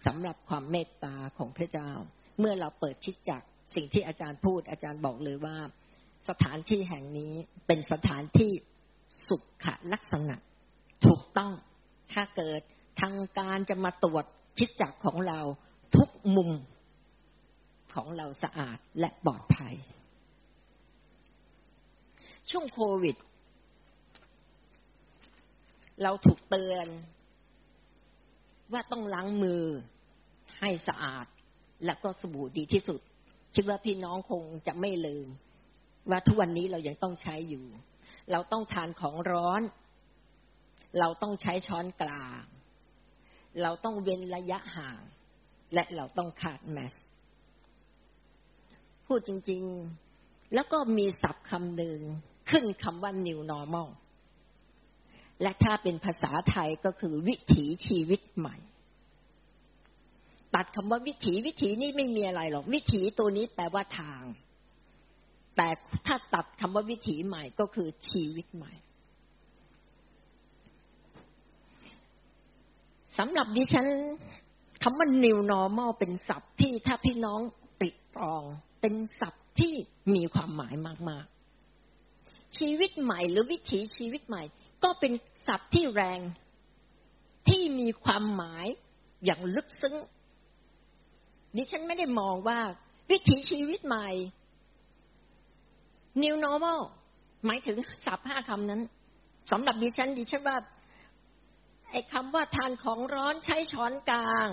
[0.05, 1.91] สำหรับความเมตตาของพระเจ้า
[2.39, 3.43] เมื่อเราเปิดคิดจัก
[3.75, 5.57] สิ่งที่อาจารย์พูดอาจารย์บอกเลยว่า
[6.29, 7.33] สถานที่แห่งนี้
[7.67, 8.51] เป็นสถานที่
[9.29, 10.35] สุขลักษณะ
[11.05, 11.53] ถูกต้อง
[12.13, 12.61] ถ้าเกิด
[13.01, 14.25] ทางการจะมาตรวจ
[14.57, 15.39] คิดจักของเรา
[15.97, 16.51] ทุกมุม
[17.93, 19.75] ของเราสะอาดและปลอดภัย
[22.49, 23.15] ช่วงโควิด
[26.03, 26.87] เราถูกเตือน
[28.73, 29.63] ว่าต้องล้างมือ
[30.59, 31.25] ให้สะอาด
[31.85, 33.01] และก็สบู่ดีที่สุด
[33.55, 35.27] คิดว่าพี่น้องคงจะไม่ลืม
[36.09, 37.65] ว่าทุกวันนี้เรายังต้องใช้อยู่
[38.31, 39.61] เราต้องทานของร้อน
[40.99, 42.43] เราต้องใช้ช้อนกลาง
[43.61, 45.01] เราต้องเว้นระยะห่าง
[45.73, 46.93] และเราต้องขาดแมส
[49.05, 49.63] พูดจริง
[50.09, 51.99] ๆ แล้วก็มีศัพท์คำหนึ่ง
[52.49, 53.89] ขึ้นคำว่า new normal
[55.41, 58.57] และถ้าเป็นภาษาไทยก็คือวิถีชีวิตใหม่
[60.61, 64.23] ตัดคำว่าวิถีวิถีนี่ไม่มีอะไรหรอก วิถีตัวนี้แปลว่าทาง
[65.55, 65.67] แต่
[66.05, 68.73] ถ้าตัดคำว่าวิถีใหม่ก็คือชีวิตใหม่
[73.17, 73.87] สำหรับดิฉัน
[74.83, 77.41] คำว่า new normal เป็นศัพท์ที่ถ้าพี่น้อง
[77.81, 78.43] ติดตรอง
[78.81, 79.73] เป็นศัพท์ที่
[80.13, 80.73] มีความหมาย
[81.09, 81.25] มาก
[81.91, 84.43] ๆ ชีวิตใหม่หรือวิถีชีวิตใหม่
[84.83, 85.13] ก็เป็น
[85.47, 86.19] ศัพท์ที่แรง
[87.47, 88.65] ที่มีความหมาย
[89.25, 89.95] อย่างลึกซึ้ง
[91.55, 92.59] ดิฉันไม่ได้มองว่า
[93.09, 94.09] วิถีชีวิตใหม่
[96.23, 96.79] new normal
[97.45, 98.81] หมายถึงสับห้าคำนั้น
[99.51, 100.57] สำหรับดิฉันดิฉันว่า
[101.91, 104.47] ไอ้คำว่าทานของร้อนใช้ช้อนกลาง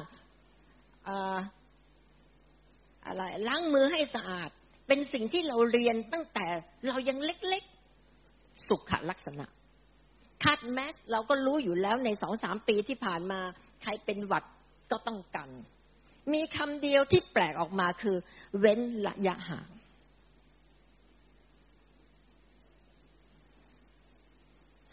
[3.06, 4.50] อะไรล้างมือให้สะอาด
[4.86, 6.46] เป็นสิ่งที่เราเรียนตั้งแต่
[6.86, 9.46] เรายังเล็กๆ สุขลักษณะ
[10.44, 13.40] คาดแมสเราก็รู้อยู่แล้วในสองสามปีที่ผ่านมา
[13.82, 14.44] ใครเป็นหวัด
[14.90, 15.50] ก็ต้องกัน
[16.32, 18.16] มีคำเดียวที่แปลกออกมาคือ
[18.58, 19.68] เว้นระยะห่าง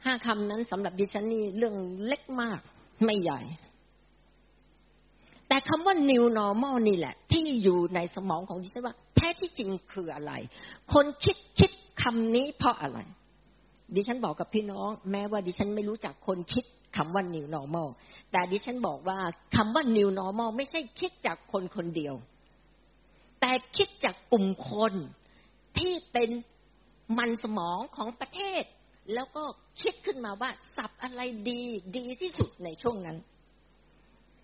[0.05, 1.75] ห้าคำนั้นสำหรับดิฉันนี่เรื่อง
[2.05, 2.59] เล็กมาก
[3.05, 3.41] ไม่ใหญ่
[5.47, 10.31] แต่คำว่า new normal นี่แหละ ที่อยู่ในสมองของดิฉันว่า แท้ที่จริงคืออะไร
[10.93, 11.71] คนคิดคิด
[12.01, 12.99] คำนี้เพราะอะไร
[13.95, 16.65] ดิฉันบอกกับพี่น้อง แม้ว่าดิฉันไม่รู้จักคนคิด
[16.95, 17.87] คำว่า new normal
[18.31, 19.19] แต่ดิฉันบอกว่า
[19.55, 22.15] คำว่า new normal ไม่ใช่คิดจากคนคนเดียว
[23.39, 24.93] แต่คิดจากกลุ่มคน
[25.77, 26.29] ที่เป็น
[27.17, 28.63] มันสมองของประเทศ
[29.13, 29.43] แล้วก็
[29.81, 31.61] คิดขึ้นมาว่าสับอะไรดี
[31.97, 33.17] ดีที่สุดในช่วงนั้น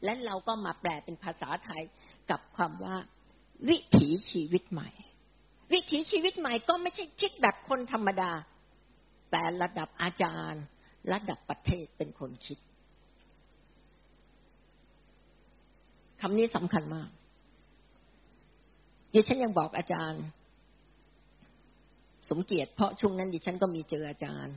[0.04, 1.84] และเราก็มาแปลเป็นภาษาไทย
[2.30, 2.96] กับความว่า
[3.70, 4.90] วิถีชีวิตใหม่
[5.74, 8.32] วิถีชีวิตใหม่ก็ไม่ใช่คิดแบบคนธรรมดา
[9.32, 10.64] แต่ระดับอาจารย์
[11.12, 12.58] ระดับประเทศเป็นคนคิด
[16.22, 17.10] คำนี้สำคัญมาก
[19.14, 20.24] ดิฉันยังบอกอาจารย์
[22.30, 24.56] สมเกียรติเพราะช่วงนั้นดิฉันก็มีเจออาจารย์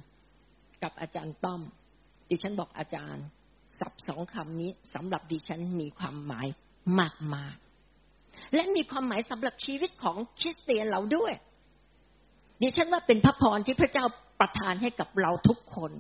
[0.82, 1.62] กับอาจารย์ต้อม
[2.30, 3.24] ดิฉันบอกอาจารย์
[3.80, 6.46] สับสองคำนี้สำหรับดิฉันมีความหมาย
[7.00, 7.57] มากมาก
[8.55, 11.32] และมีความหมายสำหรับชีวิตของคริสเตียนเราด้วย
[12.62, 14.05] ดิฉันว่าเป็นพระพรที่พระเจ้า
[14.40, 15.92] ประทานให้กับเราทุกคน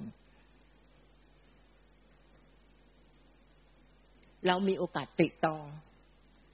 [4.46, 5.64] เรามีโอกาสติดตอง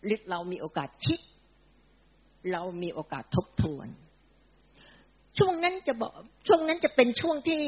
[0.05, 1.21] หรือเรามีโอกาสคิด
[2.53, 3.89] เรามีโอกาสทบทวน
[5.39, 6.13] ช่วงนั้นจะบอก
[6.49, 7.63] ช่วงนั้นจะเป็นช่วงที่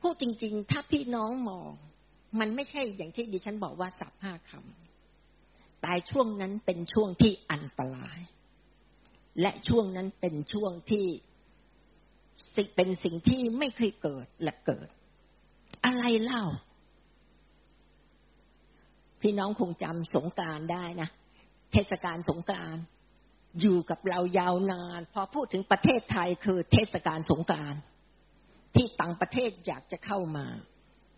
[0.00, 1.70] พูดจริง ๆ ถ้าพี่น้องมอง
[2.40, 8.18] มันไม่ใช่อย่างที่ดิฉันบอกว่าสับห้าคำแต่ช่วงนั้นเป็นช่วงที่อันตราย
[9.40, 11.06] และช่วงนั้นเป็นช่วงที่
[12.76, 14.88] เป็นสิ่งที่ไม่เคยเกิดและเกิด
[15.84, 16.44] อะไรเล่า
[19.28, 21.08] พี่น้องคงจำสงการได้นะ
[21.72, 22.76] เทศกาลสงการ
[23.60, 27.74] อยู่กับเรายาวนาน พอพูดถึงประเทศไทยคือเทศกาลสงการ
[28.74, 30.46] ที่ต่างประเทศอยากจะเข้ามา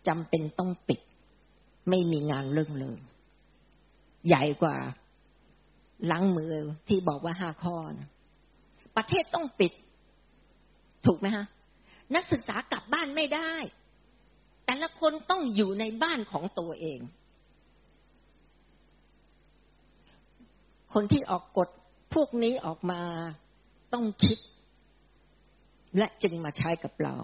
[0.07, 1.01] จำเป็นต้องปิด
[1.89, 2.99] ไม่มีงานเรื่องเลย
[4.27, 4.77] ใหญ่กว่า
[6.11, 6.53] ล้างมือ
[6.87, 8.09] ที่บอกว่าห้าข้อนะ
[8.97, 9.73] ประเทศต้องปิด
[11.05, 11.45] ถูกไหมฮะ
[12.15, 13.53] นักศึกษากลับบ้านไม่ได้
[14.65, 17.01] แต่ละคนต้องอยู่ในบ้านของตัวเอง
[20.93, 21.69] คนที่ออกกฎ
[22.13, 23.01] พวกนี้ออกมา
[23.93, 24.37] ต้องคิด
[25.97, 27.15] และจึงมาใช้กับเรา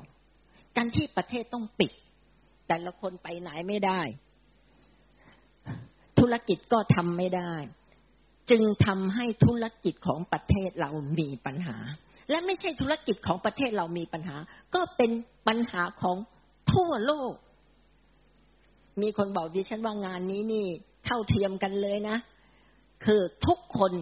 [0.76, 1.92] การที่ประเทศต้องปิด
[2.68, 4.02] แต่ละคนไปไหนไม่ได้
[6.20, 7.54] ธุรกิจก็ทำไม่ได้
[8.50, 11.78] จึงทำให้ธุรกิจของประเทศเรามีปัญหา
[12.30, 14.36] และไม่ใช่ธุรกิจของประเทศเรามีปัญหา
[14.76, 15.12] ก็เป็น
[15.48, 16.18] ปัญหาของ
[16.74, 17.34] ทั่วโลก
[19.02, 20.68] มีคนบอกดิฉันว่างานนี้นี่
[21.06, 22.18] เท่าเทียมกันเลยนะ
[23.04, 23.94] คือทุกคน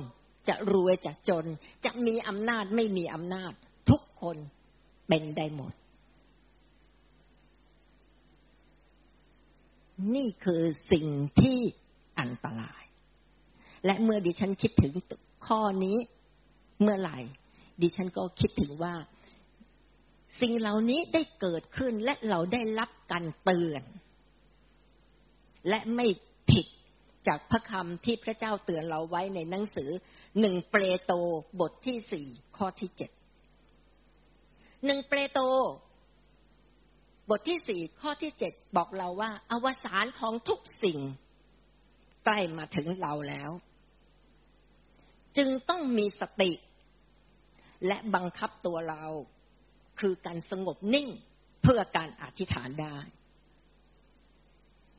[0.47, 1.45] จะรวยจะจน
[1.85, 3.53] จะมีอำนาจไม่มีอำนาจ
[3.89, 4.37] ทุกคน
[5.07, 5.73] เป็นได้หมด
[10.15, 11.07] นี่คือสิ่ง
[11.41, 11.59] ที่
[12.19, 12.83] อันตราย
[13.85, 14.93] และเมื่อดิฉันคิดถึง
[15.47, 15.97] ข้อนี้
[16.81, 17.17] เมื่อไหร่
[17.81, 18.95] ดิฉันก็คิดถึงว่า
[20.41, 23.83] สิ่งเหล่านี้ได้เกิดขึ้นและเราได้รับการเตือน
[25.69, 26.07] และไม่
[26.51, 26.67] ผิด
[27.27, 29.89] จากพระคำที่พระเจ้าเตือนเราไว้ในหนังสือ
[30.39, 31.11] หนึ่งเปโต
[31.59, 33.11] บทที่สี่ข้อที่เจ็ด
[34.85, 35.39] หนึ่งเปโต
[37.29, 40.99] บทที่สี่ข้อที่เจ็ดบอกเราว่า อวสานของทุกสิ่ง
[42.25, 43.51] ใกล้มาถึงเราแล้ว
[45.37, 46.51] จึงต้องมีสติ
[47.87, 49.03] และบังคับตัวเรา
[49.99, 51.07] คือการสงบนิ่ง
[51.61, 52.97] เพื่อการอธิษฐานได้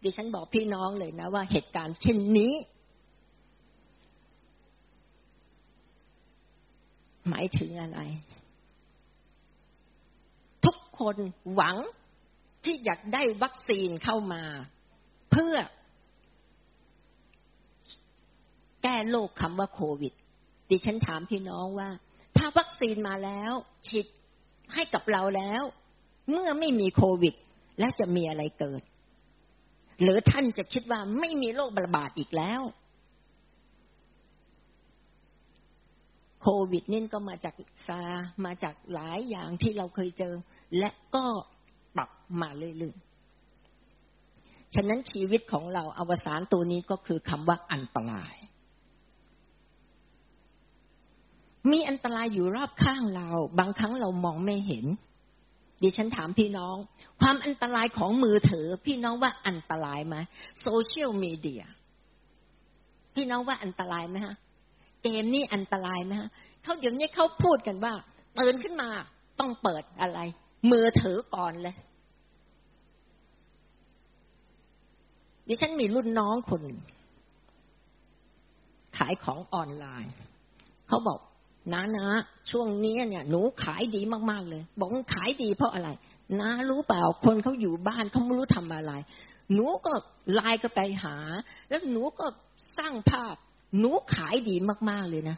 [0.05, 2.53] ดิฉันบอกพี่น้องเลยนะว่าเหตุการณ์เช่นนี้
[7.29, 8.01] หมายถึงอะไร
[10.65, 11.17] ทุกคน
[11.55, 11.77] หวัง
[12.65, 14.43] ที่อยากได้วัคซีนเข้ามา
[15.31, 15.57] เพื่อ
[18.83, 20.13] แก้โรคคำว่าโควิด
[20.71, 21.91] ดิฉันถามพี่น้องว่า
[22.37, 23.53] ถ้าวัคซีนมาแล้ว
[23.89, 24.07] ฉีด
[24.75, 25.63] ให้กับเราแล้ว
[26.31, 27.35] เมื่อไม่มีโควิด
[27.79, 28.83] แล้วจะมีอะไรเกิด
[30.03, 32.63] หรือท่านจะคิดว่าไม่มีโรคระบาดอีกแล้ว
[36.43, 37.55] โควิดนี่ก็มาจาก
[37.87, 38.03] ซา
[38.45, 40.35] มาจากหลายอย่างที่เราเคยเจอ
[40.79, 41.25] และก็
[41.97, 48.35] ปรับมาเรื่อยๆ ฉะนั้นชีวิตของเราอวสานตัวนี้ก็คือคำว่าอันตราย
[51.71, 53.29] มีอันตรายอยู่รอบข้างเรา
[53.59, 54.87] บางครั้งเรามองไม่เห็น
[55.83, 56.77] ดิฉันถามพี่น้อง
[57.21, 60.17] ความอันตรายของมือถือ พี่น้องว่าอันตรายไหม
[60.63, 61.65] โซเชียลมีเดีย
[63.15, 64.35] พี่น้องว่าอันตรายไหมฮะ
[65.03, 66.31] เกมนี่อันตรายไหมฮะ
[66.63, 67.93] เขาเดี๋ยวนี้เขาพูดกันว่า
[68.39, 68.89] ตื่นขึ้นมา
[69.41, 70.19] ต้องเปิดอะไร
[70.71, 71.77] มือถือก่อนเลย
[75.49, 76.63] ดิฉันมีรุ่นน้องคน
[78.99, 80.15] ขายของออนไลน์
[80.89, 81.19] เขาบอก
[81.73, 82.09] น้านะ
[82.51, 84.01] ช่วงนี้เนี่ยหนูขายดี
[84.31, 85.91] มากๆเลย บอกขายดีเพราะอะไร
[86.41, 88.93] น้ารู้เปล่าคนเขาอยู่บ้านเขาไม่รู้ทำอะไร
[89.53, 89.93] หนูก็
[90.35, 91.17] ไลน์ก็ไปหา
[91.69, 92.27] แล้วหนูก็
[92.79, 93.35] สร้างภาพ
[93.79, 94.57] หนูขายดี
[94.91, 95.37] มากๆเลยนะ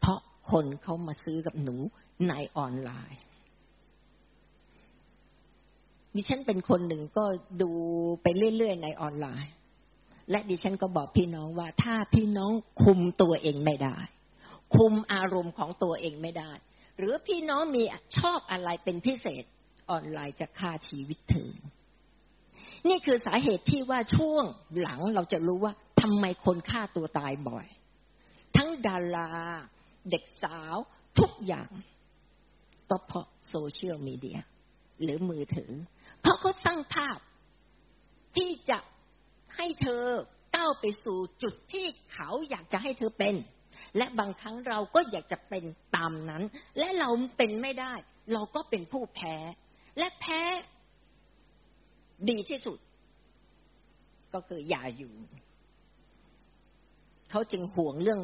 [0.00, 0.20] เพราะ
[0.50, 1.76] คนเขามาซื้อกับหนู
[2.28, 3.20] ในออนไลน์
[6.14, 7.24] ดิฉันเป็นคนหนึ่งก็
[7.62, 7.70] ดู
[8.22, 8.26] ไป
[8.56, 9.52] เรื่อยๆในออนไลน์
[10.30, 12.52] และดิฉันก็บอกพี่น้องว่าถ้าพี่น้อง
[12.82, 13.96] คุมตัวเองไม่ได้
[14.76, 16.52] คุมอารมณ์ของตัวเองไม่ได้
[16.98, 17.82] หรือพี่น้องมี
[18.16, 19.44] ชอบอะไรเป็นพิเศษ
[19.90, 21.52] ออนไลน์จะฆ่าชีวิตเธอ
[22.88, 24.44] นี่คือสาเหตุที่ว่าช่วง
[24.80, 27.66] หลังเราจะรู้ว่าทำไมคนฆ่าตัวตายบ่อย
[28.56, 29.30] ทั้งดารา
[30.10, 30.76] เด็กสาว
[31.18, 31.70] ทุกอย่าง
[32.90, 34.38] ก็เพราะโซเชียลมีเดีย
[35.02, 35.72] หรือมือถือ
[36.20, 37.18] เพราะเขาตั้งภาพ
[38.36, 38.78] ที่จะ
[39.56, 40.04] ให้เธอ
[40.56, 43.34] ก้าวไปสู่จุดที่เขาอยากจะให้เธอเป็น
[43.96, 45.64] และบางครั้งเราก็อยากจะเป็น
[45.96, 46.42] ตามนั้น
[46.78, 47.94] และเราเป็นไม่ได้
[48.32, 49.36] เราก็เป็นผู้แพ้
[49.98, 50.40] และแพ้
[52.30, 52.78] ดีที่สุด
[54.34, 55.14] ก็คืออย่าอยู่
[57.30, 58.20] เขาจึงห่วงเรื่อง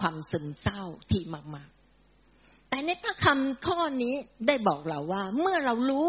[0.00, 1.22] ความซึมเศร้าที่
[1.56, 1.70] มาก
[2.18, 4.14] ๆ แต่ในพระคำข้อนี้
[4.46, 6.08] ได้บอกเราว่า เมื่อเรารู้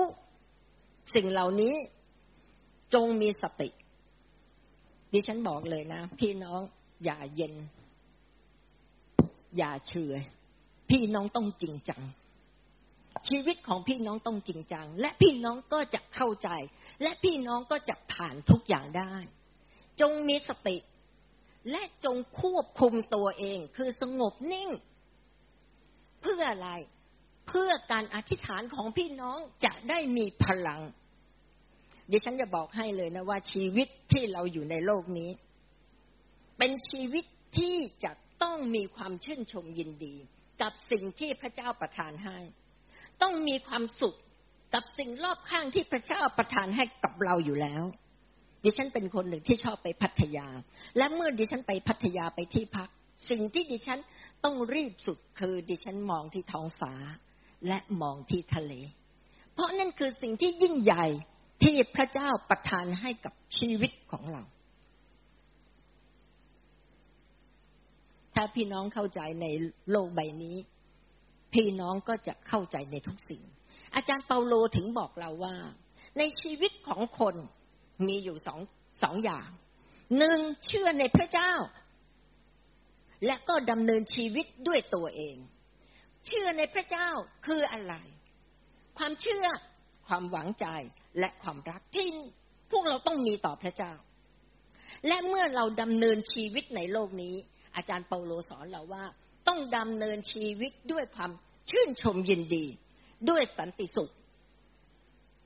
[1.16, 1.74] สิ่งเหล่านี้
[2.94, 3.70] จงมีสติ
[5.14, 6.62] ดิฉันบอกเลยนะ พี่น้อง
[7.06, 7.54] อย่าเย็น
[9.58, 10.20] อย่าเฉย
[10.90, 12.04] พี่น้องต้องจริงจัง
[13.28, 16.50] ชีวิตของพี่น้องต้องจริงจัง และพี่น้องก็จะเข้าใจ
[17.02, 19.14] และพี่น้องก็จะผ่านทุกอย่างได้
[20.02, 20.78] จงมีสติ
[21.72, 24.70] และจงควบคุมตัวเอง คือสงบนิ่ง
[26.22, 26.70] เพื่ออะไร
[27.48, 30.82] เพื่อการอธิษฐานของพี่น้องจะได้มีพลัง
[32.12, 35.32] ดิฉันจะบอกให้เลยนะว่าชีวิตที่เราอยู่ในโลกนี้
[36.58, 37.26] เป็นชีวิต
[37.58, 38.12] ที่จะ
[38.44, 40.16] ต้องมีความชื่นชมยินดี
[40.62, 42.38] กับสิ่งที่พระเจ้าประทานให้
[43.22, 44.18] ต้องมีความสุข
[44.74, 47.84] กับสิ่งรอบข้างที่พระเจ้าประทานให้กับเราอยู่แล้ว
[48.64, 50.48] ดิฉันเป็นคนหนึ่งที่ชอบไปพัทยา
[50.98, 52.90] และเมื่อดิฉันไปพัทยาไปที่พัก
[53.30, 54.00] สิ่งที่ดิฉัน
[54.44, 56.94] ต้องรีบสุดคือดิฉันมองที่ท้องฟ้า
[57.68, 58.74] และมองที่ทะเล
[59.54, 61.06] เพราะนั่นคือสิ่งที่ยิ่งใหญ่
[61.64, 64.44] ที่พระเจ้าประทานให้กับชีวิตของเรา
[68.36, 69.46] ถ้าพี่น้องเข้าใจใน
[69.92, 70.58] โลกใบนี้
[71.54, 73.44] พี่น้องก็จะเข้าใจในทุกสิ่ง
[73.96, 75.56] อาจารย์เปาโลถึงบอกเราว่า
[76.18, 77.36] ในชีวิตของคน
[78.08, 78.60] มีอยู่สอง
[79.04, 79.50] สองอย่าง
[80.18, 81.54] หนึ่งเชื่อในพระเจ้า
[83.26, 85.38] และก็ดำเนินชีวิตด้วยตัวเอง
[86.26, 87.10] เชื่อในพระเจ้า
[87.46, 87.94] คืออะไร
[88.98, 89.46] ความเชื่อ
[90.08, 90.68] ความหวังใจ
[91.20, 92.08] และความรักที่
[92.72, 93.94] พวกเราต้องมีต่อพระเจ้า
[95.08, 97.36] และเมื่อเราดำเนินชีวิตในโลกนี้
[97.76, 99.04] อาจารย์เปาโลสอนเราว่า
[99.48, 101.32] ต้องดำเนินชีวิตด้วยความ
[101.70, 102.66] ชื่นชมยินดี
[103.30, 104.12] ด้วยสันติสุข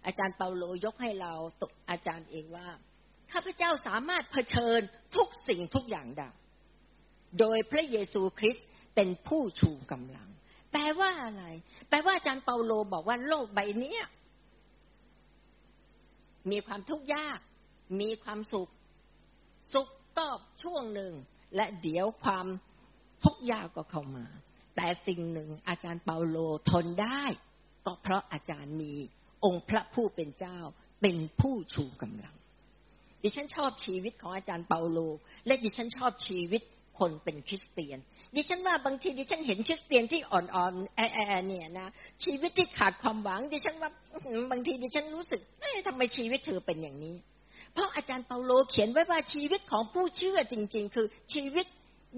[0.05, 2.67] อาจารย์เปาโลยกให้เราตกอาจารย์เองว่า
[3.31, 4.79] ข้าพเจ้าสามารถเผชิญ
[5.15, 6.29] ทุกสิ่งทุกอย่างได้
[7.39, 10.29] โดยพระเยซูคริสต์เป็นผู้ชูกำลัง
[10.71, 11.43] แปลว่าอะไร
[11.89, 13.97] แปลว่าอาจารย์เปาโลบอกว่าโลกใบนี้
[16.51, 17.39] มีความทุกข์ยาก
[18.01, 18.69] มีความสุข
[19.73, 20.27] สุขก็
[20.63, 21.13] ช่วงหนึ่ง
[21.55, 22.47] และเดี๋ยวความ
[23.23, 24.25] ทุกข์ยากก็เข้ามา
[24.75, 26.37] แต่สิ่งหนึ่งอาจารย์เปาโล
[26.69, 27.23] ทนได้
[27.85, 28.93] ก็เพราะอาจารย์มี
[29.45, 30.59] องค์พระผู้เป็นเจ้า
[31.01, 32.35] เป็นผู้ชูกำลัง
[33.23, 34.99] ดิฉันชอบชีวิตของอาจารย์เปาโล
[35.45, 36.61] และดิฉันชอบชีวิต
[36.99, 37.99] คนเป็นคริสเตียน
[38.35, 41.87] ดิฉันว่าบางทีดิฉันเห็นคริสเตียนที่อ่อนๆแอเนี่ยนะ
[42.23, 43.91] ชีวิตที่ขาดความหวัง ดิฉันว่า
[44.51, 47.15] บางทีดิฉันรู้สึกเอ๊ะทำไมชีวิตเธอเป็นอย่างนี้
[47.75, 51.65] เพราะอาจารย์เปาโลเขียนไว้ว่าชีวิตของผู้เชื่อจริง ๆ คือชีวิต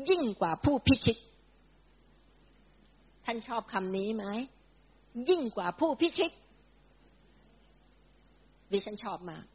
[0.10, 1.18] ยิ่งกว่าผู้พิชิต
[3.26, 4.26] ท่านชอบคำนี้ไหม
[5.30, 6.32] ยิ่งกว่าผู้พิชิต
[8.72, 9.46] ดิฉันชอบมาก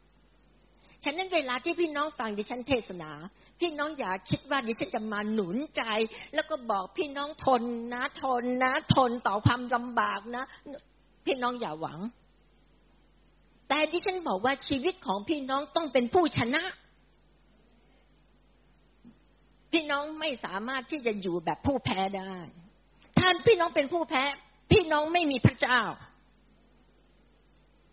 [1.03, 3.11] ฉะนั้นเวลาที่พี่น้องฟังดิฉันเทศนา
[3.59, 5.83] พี่น้องอย่าคิดว่าดิฉันจะมาหนุนใจ
[6.33, 10.43] แล้วก็บอกพี่น้องทนนะ ทนนะ ทนต่อความลำบากนะ
[11.25, 11.99] พี่น้องอย่าหวัง
[13.73, 16.63] แต่ดิฉันบอกว่าชีวิตของพี่น้องต้องเป็นผู้ชนะ
[19.71, 22.35] พี่น้องไม่สามารถที่จะอยู่แบบผู้แพ้ได้
[23.19, 24.23] ท่านพี่น้องเป็นผู้แพ้
[24.71, 25.81] พี่น้องไม่มีพระเจ้า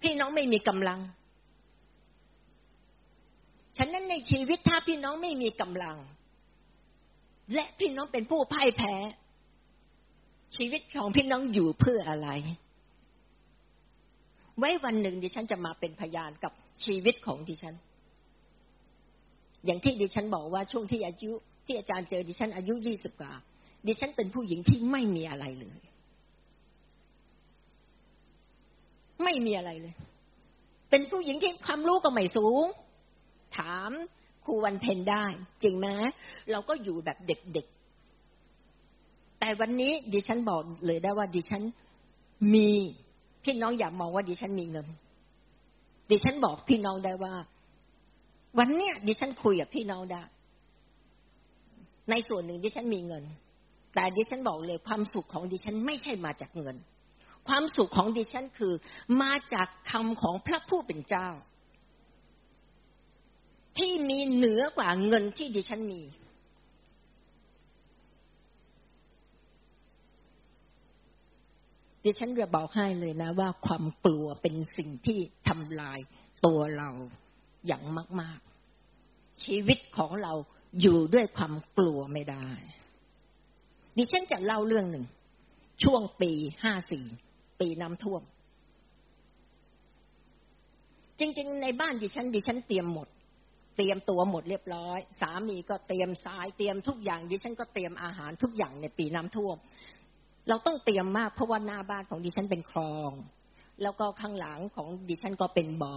[0.03, 1.01] พี่น้องไม่มีกำลัง
[3.77, 5.97] ฉะนั้นในชีวิตถ้าพี่น้องไม่มีกำลัง
[7.55, 8.95] และพี่น้องเป็นผู้พ่ายแพ้
[10.57, 12.31] ชีวิตของพี่น้องอยู่เพื่ออะไร
[14.61, 16.53] ไว้วันหนึ่งดิฉันจะมาเป็นพยานกับ
[16.85, 17.75] ชีวิตของดิฉัน
[19.65, 21.33] อย่างที่ดิฉันบอกว่าช่วงที่อายุ
[21.67, 23.33] ที่อาจารย์เจอดิฉันอายุยี่สิบกว่า
[23.87, 25.81] ดิฉันเป็นผู้หญิงที่ไม่มีอะไรเลย
[29.25, 29.95] ไม่มีอะไรเลย
[30.91, 32.65] เป็นผู้หญิงที่ความรู้ก็ไม่สูง
[33.57, 33.91] ถาม
[34.45, 35.25] ครูวันเพนได้
[35.63, 35.87] จริงไหม
[36.51, 41.63] เราก็อยู่แบบเด็กๆ แต่วันนี้ดิฉันบอกเลยได้ว่าดิฉัน
[42.55, 42.71] มี
[43.45, 44.87] พี่น้องอย่ามองว่าดิฉันมีเงิน
[46.11, 47.35] ดิฉันบอกพี่น้องได้ว่า
[48.59, 50.23] วันเนี้ยดิฉันคุยกับพี่น้องได้
[52.11, 53.25] ในส่วนหนึ่งดิฉันมีเงิน
[53.95, 56.77] แต่ดิฉันบอกเลยความสุขของดิฉันไม่ใช่มาจากเงิน
[57.49, 58.73] ความสุขของดิฉันคือ
[59.23, 61.29] มาจากคำของพระผู้เป็นเจ้า
[63.79, 66.03] ที่มีเหนือกว่าเงินที่ดิฉันมี
[72.05, 75.99] ดิฉันจะบอกให้เลยนะ ว่าความกลัวเป็นสิ่งที่ทำลาย
[76.47, 76.91] ตัวเรา
[77.67, 77.83] อย่าง
[78.21, 78.41] มาก
[78.91, 80.33] ๆ ชีวิตของเรา
[80.81, 82.49] อยู่ด้วยความกลัวไม่ได้
[83.97, 85.07] ดิฉันจะเล่าเรื่องหนึ่ง
[85.83, 86.33] ช่วงปี
[86.63, 87.07] ห้าสี่
[87.61, 88.23] ปีน้ำท่วม
[91.19, 93.09] จริง ๆ ในบ้านดิฉัน ดิฉันเตรียมหมด
[93.77, 99.57] เตรียมตัวหมดเรียบร้อย สามีก็เตรียมทรายเตรียมทุกอย่าง ดิฉันก็เตรียมอาหารทุกอย่างในปีน้ำท่วม
[100.49, 103.11] เราต้องเตรียมมากเพราะว่าหน้าบ้านของดิฉันเป็นคลอง
[103.83, 105.97] แล้วก็ข้างหลังของดิฉันก็เป็นบอ่อ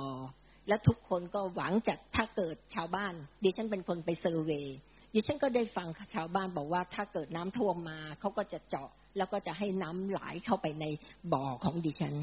[0.68, 3.14] และทุกคนก็หวังจากถ้าเกิดชาวบ้าน
[3.44, 4.68] ดิฉันเป็นคนไปเซอร์เวย
[5.14, 10.86] ดิฉันก็ได้ฟังชาวบ้านบอกว่าถ้าเกิดน้ำท่วมมาเขาก็จะเจาะแล้วก็จะให้น้ำไหลเข้าไปใน
[11.34, 12.16] บ่อของดิฉัน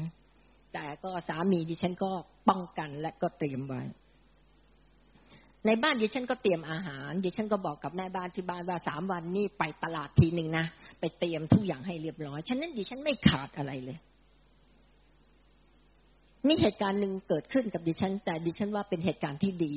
[0.73, 2.11] แต่ก็สามีดิฉันก็
[2.49, 3.81] ป้องกันและก็เตรียมไว้
[5.65, 10.65] ในบ้านดิฉันก็เตรียมอาหารดิฉันก็บอกกับแม่บ้านที่บ้านว่าสามวันนี้ไปตลาดทีหนึ่งนะ
[10.99, 13.97] ไปเตรียมทุกอย่างให้เรียบร้อย ฉะนั้นดิฉันไม่ขาดอะไรเลย
[16.47, 19.73] มีเหตุการณ์หนึ่งเกิดขึ้นกับดิฉัน แต่ดิฉันว่าเป็นเหตุการณ์ที่ดี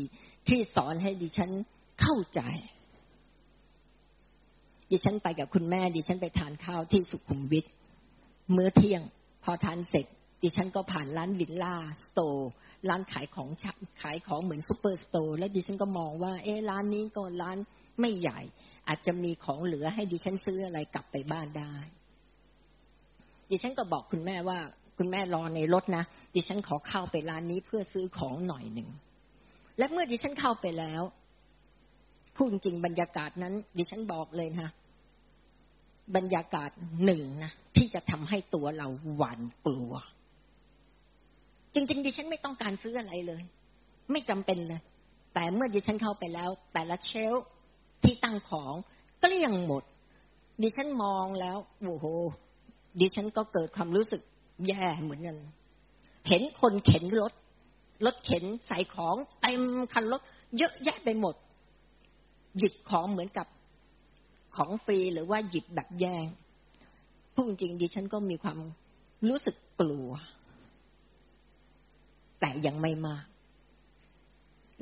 [0.48, 1.50] ที่สอนให้ดิฉัน
[2.00, 2.40] เข้าใจ
[4.90, 7.64] ดิฉันไปกับคุณแม่ ดิฉันไปทานข้าวที่สุขุมวิท
[8.56, 9.02] มื้อเที่ยง
[9.44, 10.06] พอทานเสร็จ
[10.42, 12.50] ดิฉันก็ผ่านร้านวิลล่าสโตร์
[12.88, 13.48] ร้านขายของ
[14.02, 17.58] ขายของเหมือน superstore และดิฉันก็มองว่า เอ๊ร้านนี้ก็ร้าน
[18.00, 18.40] ไม่ใหญ่
[18.88, 21.74] อาจจะมีของเหลือให้ดิฉันซื้ออะไรกลับไปบ้านได้
[23.50, 24.58] ดิฉันก็บอกคุณแม่ว่า
[24.98, 26.04] คุณแม่รอในรถนะ
[26.34, 28.88] ดิฉันขอเข้าไปร้านนี้เพื่อซื้อของหน่อยหนึ่ง
[29.78, 31.02] และเมื่อดิฉันเข้าไปแล้ว
[32.36, 34.68] พูดจริงบรรยากาศนั้น ดิฉันบอกเลยนะ
[36.16, 36.70] บรรยากาศ
[37.04, 39.92] หนึ่งนะที่จะทำให้ตัวเราหวานกลัว
[41.74, 43.42] จริง ๆ ดิฉันไม่ต้องการซื้ออะไรเลย
[44.10, 44.80] ไม่จำเป็นเลย
[45.34, 47.34] แต่เมื่อดิฉันเข้าไปแล้ว แต่ละเชล
[48.02, 48.74] ที่ตั้งของ
[49.20, 49.82] ก็เลี่ยงหมด
[50.62, 52.06] ดิฉันมองแล้วโอ้โห
[53.00, 54.22] ดิฉันก็เกิดความรู้สึก
[54.66, 55.36] แย่เหมือนกัน
[56.28, 57.32] เห็นคนเข็นรถ
[58.04, 59.62] รถเข็นใส่ของเต็ม
[59.92, 60.20] คันรถ
[60.56, 61.34] เยอะแยะไปหมด
[62.58, 63.46] หยิบของเหมือนกับ
[64.56, 66.26] ของฟรีหรือว่าหยิบแบบแย่ง
[67.34, 68.58] พูดจริงดิฉันก็มีความ
[69.28, 70.10] รู้สึกกลัว
[72.44, 73.24] แต่ยังไม่มาก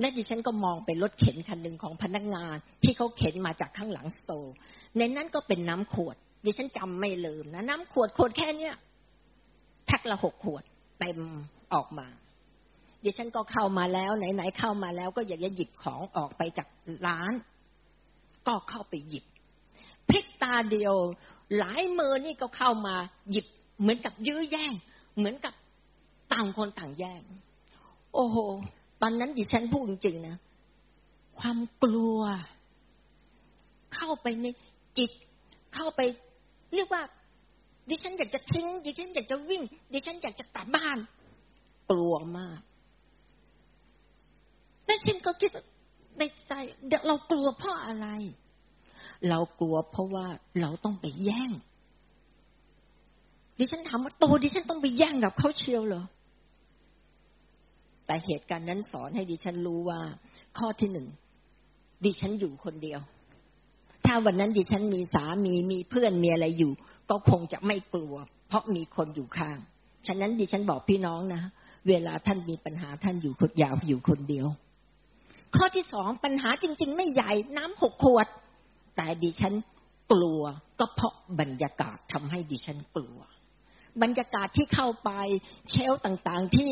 [0.01, 4.55] และดิฉันก็มองไปรถเข็นคันหนึ่งของพนักงาน ที่เขาเข็นมาจากข้างหลังสโตร์
[4.99, 8.75] ในนั้นก็เป็นน้ำขวด ดิฉันจำไม่ลืมนะน้ำขวดขวดแค่เนี้ย
[9.87, 10.63] แพ็คละหกขวด
[11.01, 11.19] เต็ม
[11.75, 12.07] ออกมา
[13.05, 16.69] ดิฉันก็เข้ามาแล้วไหนๆเข้ามาแล้ว ก็อยากจะหยิบของออกไปจาก
[17.07, 17.33] ร้าน
[18.47, 19.25] ก็เข้าไปหยิบ
[20.09, 20.95] พลิกตาเดียว
[21.59, 22.95] หลายมือนี่ก็เข้ามา
[23.31, 23.47] หยิบ
[23.81, 24.73] เหมือนกับยื้อแย่ง
[25.17, 25.55] เหมือนกับ
[26.33, 27.23] ต่างคนต่างแย่ง
[28.15, 28.37] โอ้โห
[29.03, 30.37] ตอนนั้นดิฉันพูดจริงๆนะ
[31.39, 32.21] ความกลัว
[33.95, 34.47] เข้าไปใน
[34.99, 35.11] จิต
[35.75, 36.01] เข้าไป
[36.75, 37.03] เรียกว่า
[37.91, 40.99] ดิฉันอยากจะทิ้ง ดิฉันอยากจะวิ่ง ดิฉันอยากจะกลับบ้าน
[41.91, 42.61] กลัวมาก
[44.85, 45.51] แต่ฉันก็คิด
[46.19, 46.53] ในใจ
[47.09, 48.07] เรากลัวเพราะอะไร
[49.29, 50.27] เรากลัวเพราะว่า
[50.61, 51.51] เราต้องไปแย่ง
[53.59, 56.05] ดิฉันถามว่าโตดิฉันต้องไปแย่งกับเขาเชียวเหรอ
[58.07, 60.01] แต่เหตุการณ์นั้นสอนให้ดิฉันรู้ว่า
[60.59, 61.09] ข้อที่หนึ่ง
[62.05, 63.01] ดิฉันอยู่คนเดียว
[64.07, 66.73] ถ้าวันนั้นดิฉันมีสามีมีเพื่อนมีอะไรอยู่
[67.11, 68.15] ก็คงจะไม่กลัว
[68.49, 69.59] เพราะมีคนอยู่ข้าง
[70.07, 71.43] ฉะนั้นดิฉันบอกพี่น้องนะ
[71.89, 74.47] เวลาท่านมีปัญหาท่านอยู่คนยาวอยู่คนเดียว
[75.57, 78.27] ข้อที่สองปัญหาจริง ๆ ไม่ใหญ่น้ำหกขวด
[78.97, 79.55] แต่ดิฉัน
[80.13, 80.43] กลัว
[80.81, 83.19] ก็เพราะบรรยากาศทำให้ดิฉันกลัว
[84.03, 85.11] บรรยากาศที่เข้าไป
[85.71, 86.71] เชลต่างๆที่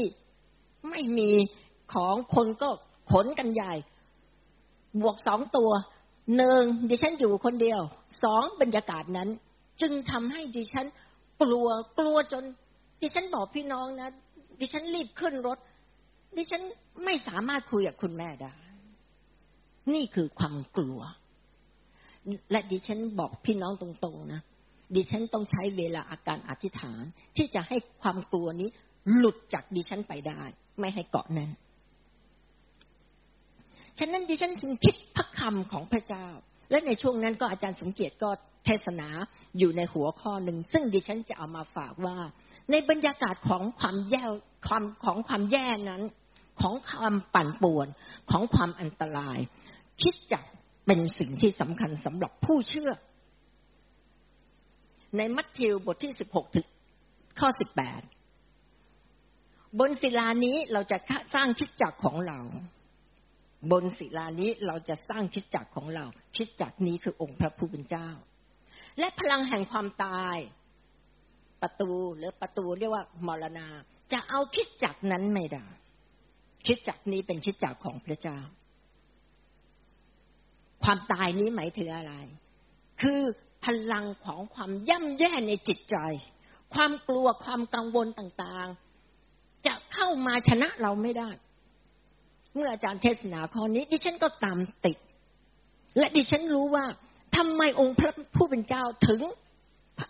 [0.88, 1.30] ไม่มี
[1.92, 2.70] ของคนก็
[3.10, 3.74] ขนกันใหญ่
[5.00, 5.70] บวกสองตัว
[6.36, 7.80] หนึ่งดิฉันอยู่คนเดียว
[8.24, 9.28] สองบรรยากาศนั้น
[9.82, 10.86] จึงทำให้ดิฉัน
[11.42, 11.68] กลัว
[11.98, 12.44] กลัวจน
[13.02, 14.10] ดิฉันบอกพี่น้องนะ
[14.60, 15.58] ดิฉันรีบขึ้นรถ
[16.36, 16.62] ดิฉัน
[17.04, 18.54] ไม่สามารถคุยกับคุณแม่ได้
[19.94, 21.00] นี่คือความกลัว
[22.50, 24.40] และดิฉันบอกพี่น้องตรงๆนะ
[24.94, 27.02] ดิฉันต้องใช้เวลาอาการอธิษฐาน
[27.36, 28.70] ที่จะให้ความกลัวนี้
[29.14, 30.42] หลุดจากดิฉันไปได้
[30.80, 31.50] ไม่ให้เกาะแน่น
[33.98, 36.26] ฉะนั้นดิฉันจึงคิดพระคำของพระเจ้า
[36.70, 38.30] และในช่วงนั้นก็อาจารย์สมเกียรติก็
[38.64, 39.08] เทศนา
[39.58, 42.16] อยู่ในหัวข้อหนึ่ง ซึ่งดิฉันจะเอามาฝากว่า
[42.70, 44.24] ในบรรยากาศของความแย่
[44.68, 46.02] ความของความแย่นั้น
[46.60, 47.88] ของความปั่นป่วน
[48.30, 49.38] ของความอันตราย
[50.02, 50.44] คิดจัก
[50.86, 52.92] เป็นสิ่งที่สำคัญสำหรับผู้เชื่อ
[55.16, 56.66] ในมัทธิวบทที่สิบหกถึง
[57.40, 58.00] ข้อสิบแปด
[59.78, 60.98] บนศิลานี้เราจะ
[61.34, 62.40] สร้างคิดจักของเรา
[63.70, 66.04] บนศิลานี้เราจะสร้างคิดจักของเรา
[66.36, 68.08] คิดจักนี้คือองค์พระผู้เป็นเจ้า
[68.98, 70.36] และพลังแห่งความตาย
[71.62, 73.68] ประตูหรือประตูเรียกว่ามรณา
[74.12, 75.66] จะเอาคิดจักรนั้นไม่ได้
[76.66, 78.38] คิดจักรนี้เป็นคิดจักรของพระเจ้า
[80.84, 82.14] ความตายนี้หมายถึงอะไร
[83.02, 83.20] คือ
[83.64, 85.96] พลังของความย่ำแย่ในจิตใจ
[86.74, 88.89] ความกลัวความกังวลต่างๆ
[89.94, 91.30] เข้ามาชนะเราไม่ได้
[92.54, 94.96] เมื่ออาจารย์เทศนาข้อนี้ ดิฉันก็ตามติด
[95.98, 96.84] และดิฉันรู้ว่า
[97.36, 99.20] ทำไมองค์พระผู้เป็นเจ้าถึง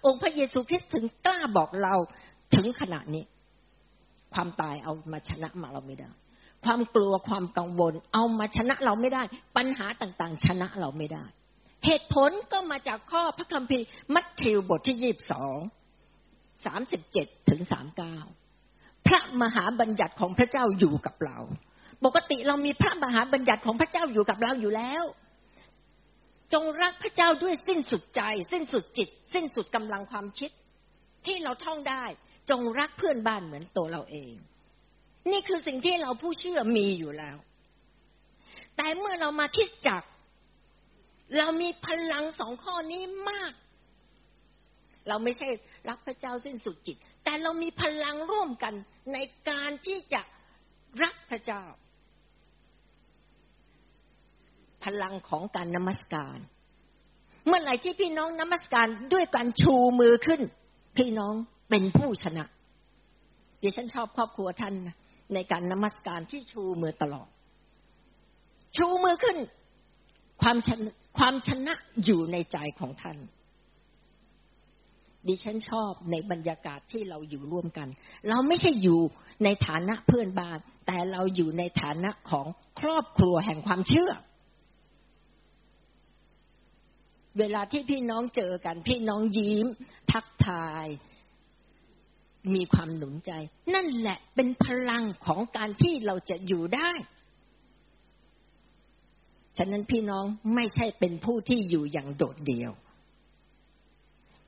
[0.06, 1.94] องค์พระเยซูคริสต์ถึงกล้าบอกเรา
[2.54, 3.24] ถึงขนาดนี้
[4.34, 6.10] ความตายเอามาชนะมาเราไม่ได้
[6.64, 9.22] ความกลัวความกังวล เอามาชนะเราไม่ได้
[9.56, 11.24] ปัญหาต่างๆ ชนะเราไม่ได้
[11.86, 15.56] เหตุผลก็มาจากข้อพระคัมภีร์มัทธิวบทที่ยี่สิบสอง
[16.66, 18.16] สามสิบเจ็ดถึงสามเก้า
[19.12, 21.38] ระมหาบัญญัติของพระเจ้าอยู่กับเรา
[22.04, 25.04] ปกติเรามีพระมหาบัญญัติของพระเจ้าอยู่กับเราอยู่แล้ว
[26.52, 30.50] จงรักพระเจ้าด้วยสิ้นสุดใจ สิ้นสุดจิต สิ้นสุดกำลังความคิด
[31.26, 32.04] ที่เราท่องได้
[32.50, 34.34] จงรักเพื่อนบ้านเหมือนตัวเราเอง
[35.30, 37.36] นี่คือสิ่งที่เราผู้เชื่อมีอยู่แล้ว
[38.76, 40.02] แต่เมื่อเรามาคิดจัก
[41.38, 43.52] เรามีพลังสองข้อนี้มาก
[45.08, 45.48] เราไม่ใช่
[45.88, 48.74] รักพระเจ้าสิ้นสุดจิต แต่เรามีพลังร่วมกัน
[49.12, 49.18] ใน
[49.48, 50.20] การที่จะ
[51.02, 51.62] รักพระเจ้า
[54.84, 56.38] พลังของการนมัสการ
[57.46, 60.40] เมื่อไหร่ที่พี่น้องนมัสการด้วยการชูมือขึ้น
[60.96, 61.34] พี่น้อง
[61.70, 62.44] เป็นผู้ชนะ
[63.62, 64.74] ดิฉันชอบครอบครัวท่าน
[65.34, 67.28] ในการนมัสการที่ชูมือตลอด
[68.76, 69.38] ชูมือขึ้น
[70.42, 73.18] ความชนะความชนะอยู่ในใจของท่าน
[75.28, 77.88] ดิฉันชอบในบรรยากาศที่เราอยู่ร่วมกัน
[78.28, 79.00] เราไม่ใช่อยู่
[79.44, 82.46] ในฐานะเพื่อนบ้าน แต่เราอยู่ในฐานะของ
[82.80, 84.12] ครอบครัวแห่งความเชื่อ
[87.38, 89.66] เวลาที่พี่น้องเจอกัน พี่น้องยิ้ม
[90.12, 90.86] ทักทาย
[92.54, 93.30] มีความหนุนใจ
[93.74, 96.90] นั่นแหละเป็นพลังของการที่เราจะอยู่ได้
[99.56, 102.72] ฉะนั้นพี่น้องไม่ใช่เป็นผู้ที่อยู่อย่างโดดเดี่ยว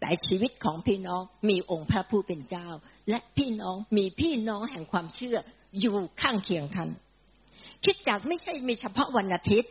[0.02, 2.68] แต่ชีวิตของพี่น้องมีองค์พระผู้เป็นเจ้า
[3.08, 5.36] และพี่น้องมีพี่น้องแห่งความเชื่อ
[5.80, 6.90] อยู่ข้างเคียงท่าน
[7.84, 9.70] คิดจากไม่ใช่มีเฉพาะวันอาทิตย์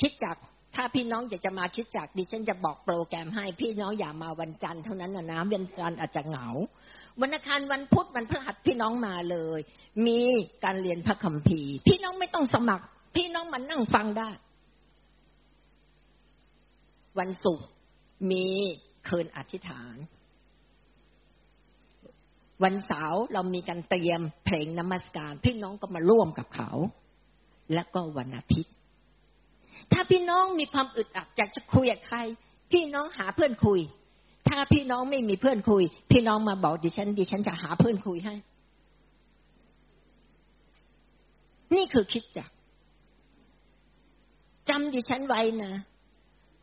[0.00, 0.36] คิดจาก
[0.74, 6.48] ถ้าพี่น้องอยากจะมาคิดจากดิฉันจะบอกโปรแกรมให้พี่น้องอย่ามาวันจันทร์เท่านั้นนะนะวันจันทร์อาจจะเหงา
[7.20, 9.60] วันอังคารวันพุธวันพฤหัสพี่น้องมาเลย
[10.06, 10.20] มี
[10.64, 12.84] การเรียนพระคัมภีร์ พี่น้องไม่ต้องสมัคร
[13.16, 14.30] พี่น้องมานั่งฟังได้
[17.18, 17.66] วันศุกร์
[18.30, 18.46] มี
[19.08, 19.96] คืนอธิษฐาน
[22.64, 26.70] วันเสาร์เรามีการเตรียมเพลงนมัสการ พี่น้องก็มาร่วมกับเขา
[27.74, 28.72] และก็วันอาทิตย์
[29.92, 32.18] ถ้าพี่น้องมีความอึดอัดอยากจะคุยกับใคร
[32.72, 33.80] พี่น้องหาเพื่อนคุย
[34.48, 38.34] ถ้าพี่น้องไม่มีเพื่อนคุย พี่น้องมาบอกดิฉัน ดิฉันจะหาเพื่อนคุยให้
[41.76, 42.50] นี่คือคิดจัก
[44.68, 45.72] จำดิฉันไว้นะ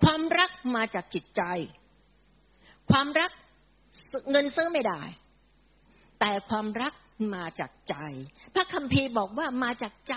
[0.03, 1.43] ความรักมาจากจิตใจ
[2.91, 3.31] ความรัก
[4.31, 5.01] เงินซื้อไม่ได้
[6.19, 6.93] แต่ความรัก
[7.35, 7.95] มาจากใจ
[8.53, 10.15] พระคัมภีร์บอกว่ามาจากใจ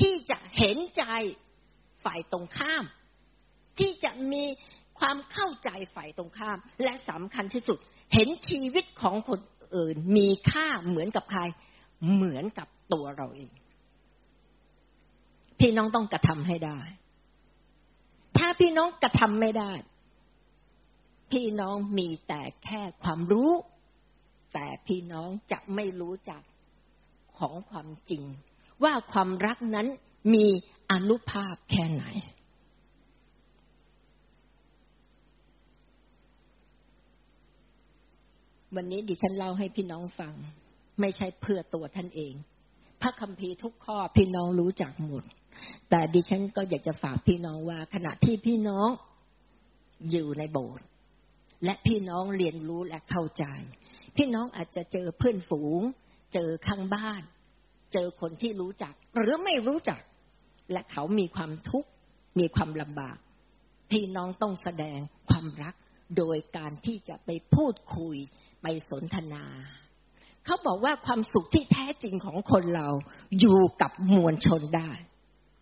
[0.00, 1.04] ที่จะเห็นใจ
[2.04, 2.84] ฝ่ายตรงข้าม
[3.78, 4.44] ที่จะมี
[4.98, 7.78] ความเข้าใจฝ่ายตรงข้าม และสำคัญที่สุด
[8.14, 9.40] เห็นชีวิตของคน
[9.76, 11.40] อื่นมีค่าเหมือนกับใคร
[12.14, 13.52] เหมือนกับตัวเราเอง
[15.58, 16.80] พี่น้องต้องกระทำให้ได้
[18.38, 19.72] ถ้าพี่น้องกระทำไม่ได้
[21.32, 23.50] พี่น้องมีแต่แค่ความรู้
[24.54, 26.42] แต่พี่น้องจะไม่รู้จัก
[27.38, 28.24] ของความจริง
[28.82, 29.86] ว่าความรักนั้น
[30.34, 30.46] มี
[30.92, 32.04] อนุภาพแค่ไหน
[38.74, 40.34] วันนี้ดิฉันเล่าให้พี่น้องฟัง
[41.00, 42.34] ไม่ใช่เพื่อตัวท่านเอง
[43.02, 45.24] พระคัมภีร์ทุกข้อพี่น้องรู้จักหมด
[45.90, 48.88] แต่ดิฉันก็อยากจะฝากพี่น้องว่า ขณะที่พี่น้อง
[50.10, 50.86] อยู่ในโบสถ์
[51.64, 53.44] และพี่น้องเรียนรู้และเข้าใจ
[54.16, 55.80] พี่น้องอาจจะเจอเพื่อนฝูง
[56.34, 57.22] เจอข้างบ้าน
[57.92, 60.00] เจอคนที่รู้จัก หรือไม่รู้จัก
[60.72, 61.90] และเขามีความทุกข์
[62.38, 63.16] มีความลำบาก
[63.90, 64.98] พี่น้องต้องแสดง
[65.28, 65.74] ความรัก
[66.16, 68.16] โดยการที่จะไปพูดคุย
[68.62, 69.44] ไปสนทนา
[70.44, 72.88] เขาบอกว่าความสุขที่แท้จริงของคนเรา
[73.40, 74.90] อยู่กับมวลชนได้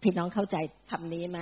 [0.04, 0.56] พี่น้องเข้าใจ
[0.90, 1.38] คำนี้ไหม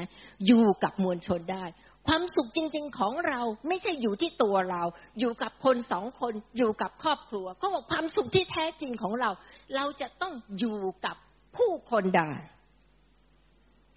[0.46, 1.64] อยู่กับมวลชนได้
[2.06, 4.82] ความสุขจริง ๆ ของเราไม่ใช่อยู่ที่ตัวเรา
[5.18, 9.30] อยู่กับคนสองคน อยู่กับครอบครัวเขาบอกความสุขที่แท้จริงของเรา
[9.76, 11.16] เราจะต้องอยู่กับ
[11.56, 12.32] ผู้คนได้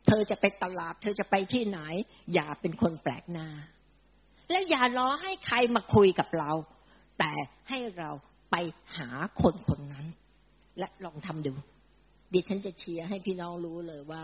[0.07, 1.79] เธอจะไปตลาด เธอจะไปที่ไหน
[2.33, 3.47] อย่าเป็นคนแปลกหน้า
[4.49, 6.51] แล้วอย่ารอให้ใครมาคุยกับเรา
[7.19, 7.31] แต่
[7.69, 8.09] ให้เรา
[8.51, 8.55] ไป
[8.97, 9.09] หา
[9.41, 10.05] คนคนนั้น
[10.79, 11.53] และลองทำดู
[12.33, 14.19] ดิฉันจะเชียร์ให้พี่น้องรู้เลยว่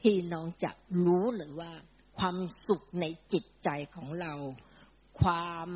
[0.00, 0.70] พี่น้องจะ
[1.04, 1.72] รู้เลยว่า
[2.18, 2.36] ความ
[2.66, 4.32] สุขในจิตใจของเรา
[5.20, 5.68] ความ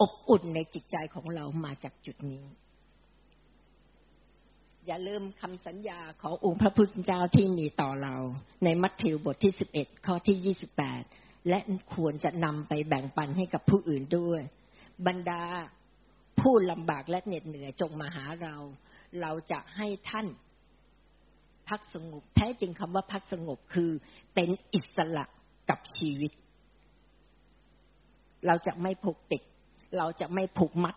[0.00, 2.44] อบอุ่นในจิตใจของเรามาจากจุดนี้
[4.86, 8.14] อย่าลืมคำสัญญาขององค์พระพุทธเจ้าที่มีต่อเรา
[8.64, 10.54] ในมัทธิวบทที่ 11 ข้อที่
[10.96, 11.58] 28 และ
[11.94, 14.42] ควรจะนำไปแบ่งปันให้กับผู้อื่นด้วย
[15.06, 15.42] บรรดา
[16.40, 18.56] ผู้ลำบากและเหน็ดเหนื่อยจงมาหาเรา
[19.20, 20.26] เราจะให้ท่าน
[21.68, 23.90] พักสงบ แท้จริงคำว่าพักสงบคือ
[24.34, 25.24] เป็นอิสระ
[25.70, 26.32] กับชีวิต
[28.46, 29.42] เราจะไม่ผูกติด
[29.98, 30.94] เราจะไม่ผูกมัด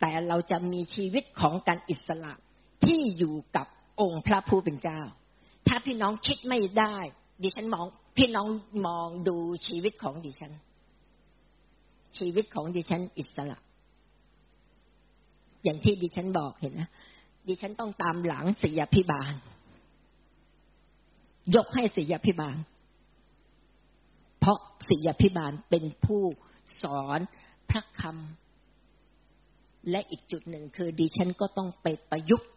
[0.00, 2.32] แต่เราจะมีชีวิตของการอิสระ
[2.84, 3.66] ที่อยู่กับ
[4.00, 5.00] องค์พระผู้เป็นเจ้า
[5.66, 6.96] ถ้าพี่น้องคิดไม่ได้
[7.42, 7.86] ดิฉันมอง
[8.16, 8.48] พี่น้อง
[8.86, 9.36] มองดู
[9.66, 10.52] ชีวิตของดิฉัน
[12.18, 13.58] ชีวิตของดิฉันอิสระ
[15.64, 16.90] อย่างที่ดิฉันบอกเห็นนะ
[17.48, 19.32] ดิฉันต้องตามหลังศิยพิบาล
[21.54, 22.56] ยกให้ศิยพิบาล
[24.40, 26.22] เพราะศิยพิบาลเป็นผู้
[26.82, 27.20] สอน
[27.70, 32.50] พระคำและอีกจุดหนึ่งคือดิฉันก็ต้องไปประยุกต์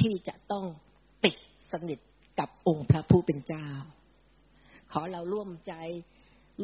[0.00, 0.64] ที่จะต้อง
[1.24, 1.36] ติด
[1.72, 1.98] สนิท
[2.38, 3.68] กับองค์พระผู้เป็นเจ้า
[4.92, 5.74] ขอเราร่วมใจ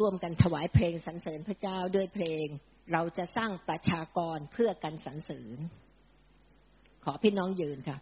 [0.00, 2.46] ร่วมกันถวายเพลงสรรเสริญพระเจ้าด้วยเพลง
[2.92, 5.58] เราจะสร้างประชากรเพื่อกันสรรเสริญ
[7.04, 7.98] ขอพี่น้องยืนค่ะ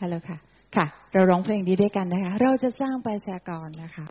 [0.00, 0.38] ฮัลโหลค่ะ
[0.76, 4.04] ค่ะ เราร้องเพลงนี้ด้วยกันนะคะ เราจะสร้างประชากรนะคะ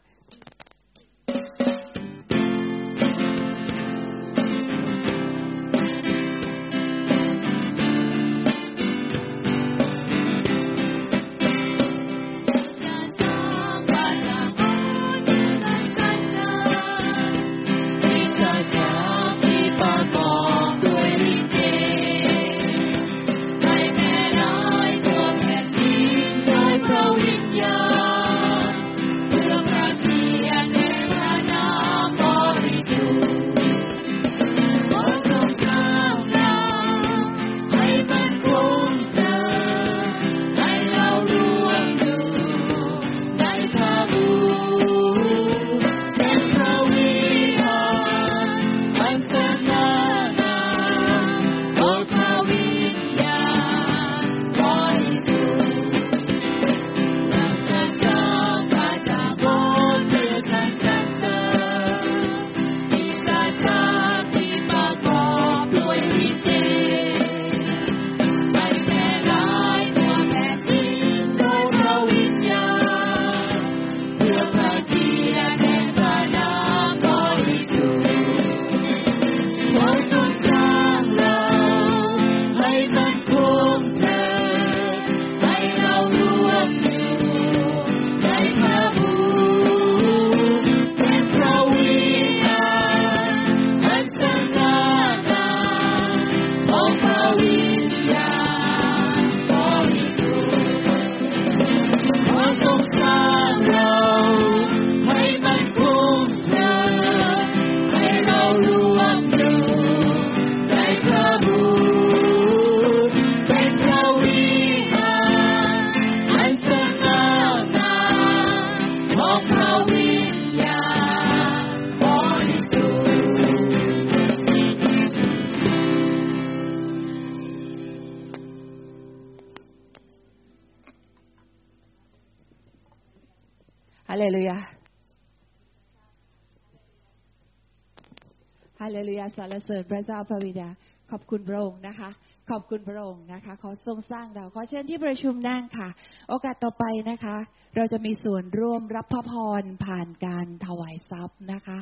[139.38, 140.70] สรรเสริญพระเจ้าพระบิดา
[141.12, 142.10] ขอบคุณพระองค์นะคะ
[142.50, 145.90] ขอบคุณพระองค์นะคะ ขอทรงสร้างเรา ขอเชิญที่ประชุมนั่งค่ะ
[146.30, 147.38] โอกาสต่อไปนะคะ
[147.76, 151.78] เราจะมีส่วนร่วมรับพระพรผ่านการถวายทรัพย์นะคะ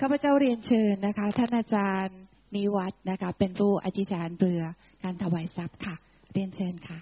[0.00, 2.18] ข้าพเจ้าเรียนเชิญนะคะ ท่านอาจารย์
[2.54, 4.62] นิวัฒน์นะคะ เป็นผู้อธิษฐานเรือ
[5.02, 5.94] การถวายทรัพย์ค่ะ
[6.32, 6.98] เรียนเชิญค่ะ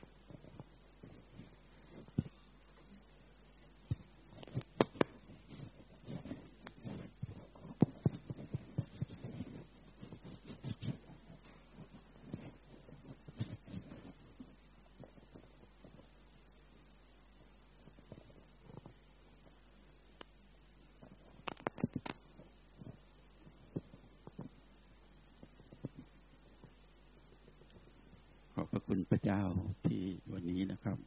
[29.33, 29.45] จ้า
[29.87, 30.03] ที่
[30.33, 30.99] วันนี้นะครับ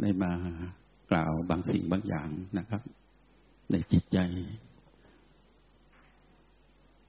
[0.00, 0.32] ได้มา
[1.10, 2.82] กล่าวบางสิ่งบางอย่างนะครับ
[3.70, 4.18] ในจิตใจ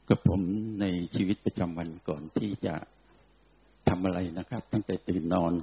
[0.10, 0.41] กับผม
[0.81, 0.85] ใน
[1.15, 2.76] ชีวิตประจำวันก่อนที่จะ
[3.89, 5.53] ทำอะไรนะครับ ตั้งแต่ตื่นนอน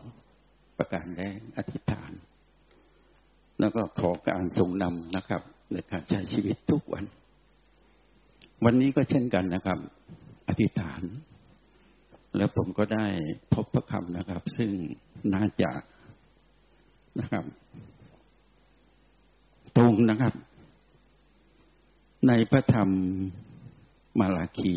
[0.78, 2.12] ประการแรกอธิษฐาน
[3.60, 7.04] แล้วก็ขอการทรงนำนะครับ ในการใช้ชีวิตทุกวัน
[8.64, 9.78] วันนี้ก็เช่นกันนะครับ
[10.48, 11.02] อธิษฐาน
[12.36, 13.06] แล้วผมก็ได้
[13.52, 14.70] พบพระคำนะครับ ซึ่ง
[15.34, 15.70] น่าจะ
[17.20, 17.44] นะครับ
[19.76, 20.34] ตรงนะครับ
[22.26, 22.90] ในพระธรรม
[24.18, 24.74] มาลาคี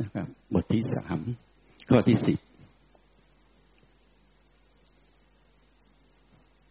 [0.00, 1.18] นะครับ บทที่สาม
[1.88, 2.38] ข้อที่สิบ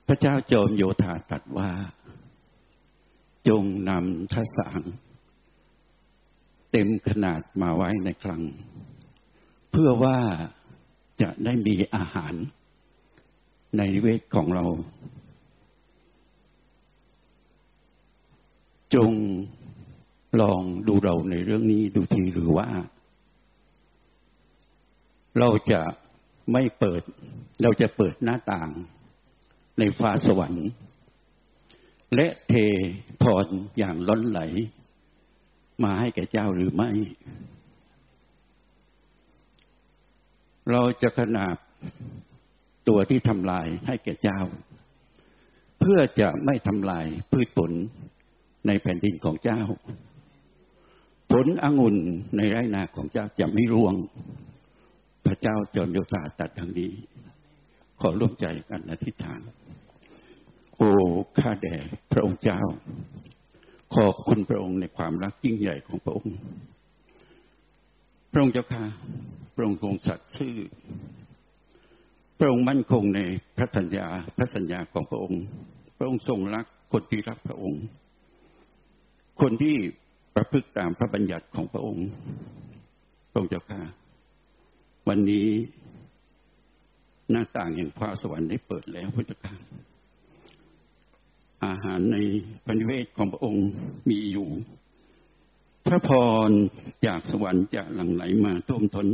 [0.08, 1.72] พระเจ้าโจมโยธาตรัสว่า
[3.48, 4.82] จงนำทสาง
[6.72, 8.42] เต็มขนาดมาไว้ในคลัง
[9.72, 10.18] เพื่อว่า
[11.22, 12.34] จะได้มีอาหาร
[13.78, 14.66] ในเวทของเรา
[18.96, 19.12] จง
[20.42, 22.68] ลองดูเราในเรื่องนี้ดูทีหรือว่า
[25.40, 25.82] เราจะ
[26.52, 27.02] ไม่เปิด
[27.64, 28.70] เราจะเปิดหน้าต่าง
[29.80, 30.68] ในฟ้าสวรรค์
[32.16, 32.54] และเท
[33.22, 33.46] พร
[33.78, 34.42] อย่างล้นไหล
[35.84, 36.92] มาให้แก่เจ้าหรือไม่
[40.70, 41.58] เราจะขนาบ
[42.88, 44.40] ตัวที่ทำลายให้แก่เจ้า
[45.80, 47.72] เพื่อจะไม่ทำลายพืชผล
[48.68, 49.62] ในแผ่นดินของเจ้า
[51.32, 51.96] ผลองุ่น
[52.38, 53.96] ในไร่นาของเจ้าจะไม่ร่วง
[55.26, 56.92] พระเจ้าจอมโยธาตัดทางนี้
[58.02, 59.42] ขอร่วมใจกันอธิษฐาน
[60.78, 60.90] โอ้
[61.38, 61.76] ข้าแด่
[62.12, 62.62] พระองค์เจ้า
[63.96, 66.36] ขอบคุณพระองค์ในความรักยิ่งใหญ่ของพระองค์
[68.32, 68.84] พระองค์เจ้าค่ะ
[69.56, 70.56] พระองค์ทรงสัตย์ซื่อ
[72.40, 73.20] พระองค์มั่นคงใน
[73.58, 74.08] พระสัญญา
[74.38, 75.42] พระสัญญาของพระองค์
[75.98, 77.82] พระองค์ทรงรักคนที่รักพระองค์
[79.42, 79.76] คนที่
[80.36, 82.08] ประพฤติตามพระบัญญัติของพระองค์
[83.32, 83.82] พระองค์เจ้าค่ะ
[85.08, 85.48] วันนี้
[87.32, 89.54] หน้าต่างแห่งฟ้าสวรรค์ได้เปิดแล้วพระเจ้าค่ะ
[91.66, 92.18] อาหารใน
[92.64, 93.66] พระนิเวศของพระองค์
[94.10, 94.50] มีอยู่
[95.86, 96.10] พระพ
[96.48, 96.50] ร
[97.06, 99.08] จากสวรรค์จะหลั่งไหลมาท่วมท้น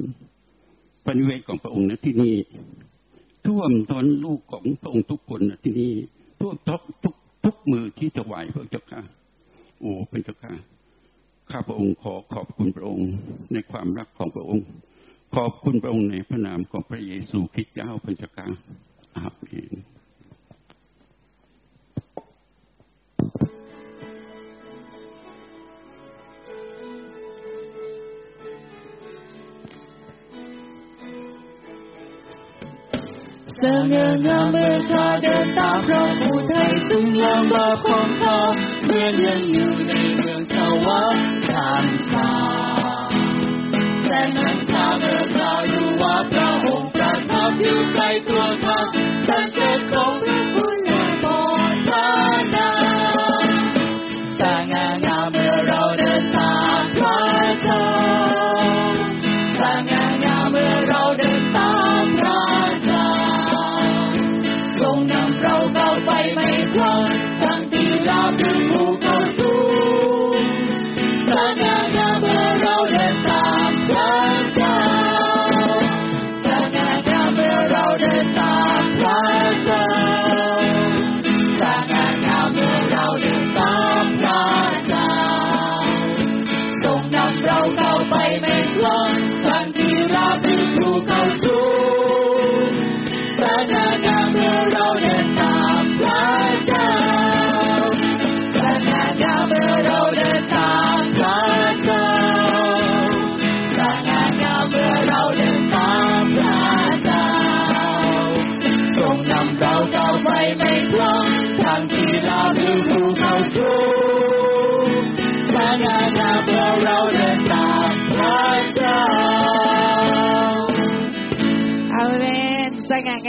[1.04, 2.36] พระนิเวศของพระองค์ณที่นี่
[3.48, 5.94] ท่วมท้นลูกของพระองค์ทุกคนณที่นี่
[6.42, 9.02] ท่วมทุกทุกทุกมือที่ถวายพระเจ้าค่ะ
[9.80, 10.54] โอ้พระเจ้าค่ะ
[11.52, 13.10] ข้าพระองค์ขอขอบคุณพระองค์
[13.54, 14.66] ในความรักของพระองค์
[15.36, 18.48] ขอบคุณพระองค์ในพระนามของพระเยซูคริสต์เจ้าพระเจ้าค่ะ
[19.18, 19.74] อาเมน
[33.64, 38.40] สง่างามเมื่อข้าเดินตามพระผู้ไทยซึ่งล้างบาปของข้า
[38.86, 40.56] เมือยังอยู่ในเมืองส
[40.86, 42.32] วรรค์สามฟ้า
[44.04, 48.80] แสนนั้นข้าเมื่อข้าอยู่ว่าพระองค์ประทับอยู่ใกล้ตัวข้า
[49.28, 50.57] สันเสริญของพระ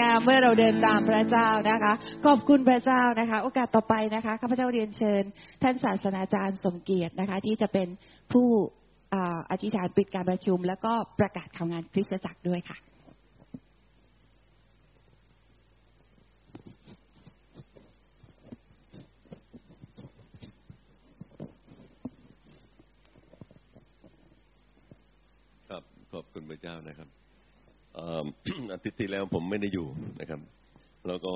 [0.00, 1.92] งามเมื่อเราเดินตามพระเจ้านะคะ
[2.26, 5.22] ขอบคุณพระเจ้านะคะ โอกาสต่อไปนะคะข้าพเจ้าเรียนเชิญ
[5.62, 7.88] ท่านศาสนาจารย์สมเกียรตินะคะ ที่จะเป็น
[8.32, 8.48] ผู้
[9.50, 12.78] อธิษฐานปิดการประชุม แล้วก็ประกาศข่าวงานคริสตจักรด้วยค่ะ
[25.68, 27.17] ครับขอบคุณพระเจ้านะครับ
[28.72, 29.86] อาทิตย์ที่แล้วผมไม่ได้อยู่
[30.20, 30.40] นะครับ
[31.06, 31.32] แล้วก็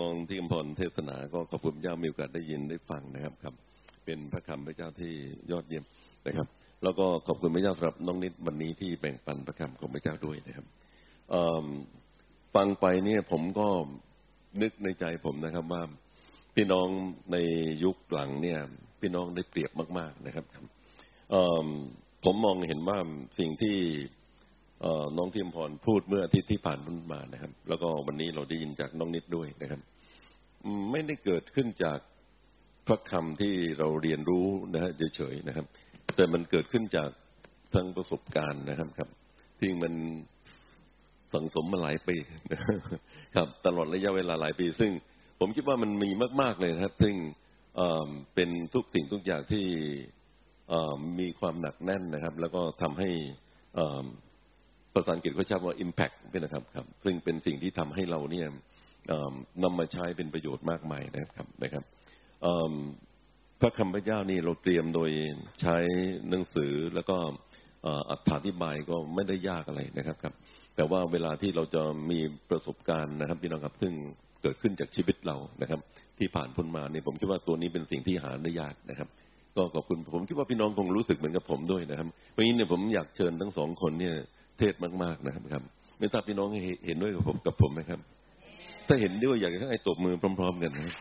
[0.00, 3.54] มองที่กำพรเทศนา ก็ขอบคุณพระเจ้ามีโอกาสได้ยินได้ฟังนะครับครับ
[4.04, 5.12] เป็นพระคำพระเจ้าที่
[5.50, 5.84] ยอดเยี่ยม
[6.26, 6.46] นะครับ
[6.82, 10.66] แล้วก็ขอบคุณพระเจ้าสำหรับน้องนิดวันนี้ที่แบ่งปันพระคำของพระเจ้าด้วยนะครับ
[12.54, 13.68] ฟังไปเนี่ยผมก็
[14.62, 15.82] นึกในใจผมนะครับว่า
[16.54, 16.88] พี่น้อง
[17.32, 17.36] ใน
[17.84, 18.58] ยุคหลังเนี่ย
[19.00, 20.44] พี่น้องได้เปรียบมาก ๆนะครับ
[22.24, 22.98] ผมมองเห็นว่า
[23.38, 23.76] สิ่งที่
[25.16, 26.78] น้องทิมพรพูดเมื่ออาทิตย์ที่ผ่าน
[27.12, 29.80] มานะครับ แล้วก็วันนี้เราได้ยินจากน้องนิดด้วยนะครับ
[30.90, 31.98] ไม่ได้เกิดขึ้นจาก
[32.86, 35.66] พระคำที่เราเรียนรู้นะฮะเฉยๆนะครับ
[36.16, 37.10] แต่มันเกิดขึ้นจาก
[37.74, 39.08] ทั้งประสบการณ์นะครับครับ
[39.60, 39.94] ที่มัน
[41.32, 42.16] สังสมมาหลายปี
[43.36, 44.92] ครับ ตลอดระยะเวลาหลายปี ซึ่ง
[45.40, 47.14] ผมคิดว่ามันมีมาก ๆเลยนะครับ ซึ่ง
[48.34, 49.66] เป็นทุกสิ่งทุกอย่างที่
[51.18, 53.10] มีความหนักแน่นนะครับ แล้วก็ทำให้
[53.78, 54.04] อ่อ
[54.94, 58.46] ภาษาอังกฤษเขาใช้ว่า impact เป็นนะครับครับ ซึ่งเป็นสิ่งที่ทำให้เราเนี่ย
[59.62, 61.84] นำมาใช้เป็นประโยชน์มากมายนะครับนะครับ
[63.60, 65.10] พระคำพระเจ้านี่เราเตรียมโดย
[65.60, 65.76] ใช้
[66.30, 67.16] หนังสือแล้วก็
[68.10, 68.12] อ
[68.46, 70.34] ธิบายก็ไม่ได้ยากอะไรนะครับครับ
[70.76, 73.92] แต่ว่าเวลาที่เราจะมีประสบการณ์นะครับพี่น้องครับซึ่ง
[74.42, 75.80] เกิดขึ้นจากชีวิตเรานะครับ
[76.18, 79.08] ที่ผ่านพ้นมาเนี่ยผมคิดว่าตัวนี้เป็นสิ่งที่หาได้ยากนะครับ
[79.56, 82.06] ก็ขอบคุณผมคิดว่าพี่น้องคงรู้สึกเหมือนกับผมด้วยนะครับ
[82.36, 84.16] วันนี้เนี่ยผมอยากเชิญทั้งสองคนเนี่ย
[84.60, 85.62] เทศมาก ๆนะครับครับ
[85.98, 86.48] ไม่ทราบพี่น้อง
[86.86, 88.00] เห็นด้วยกับผมกับผมไหมครับ
[88.88, 90.96] ถ้าเห็นด้วยอยากให้ตบมือพร้อม ๆ กันนะ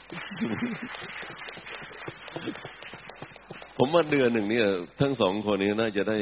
[3.77, 4.68] ผมว่าเดือนหนึ่งเนี่ย
[5.02, 6.18] ทั้งสองคนนี้น่าจะได้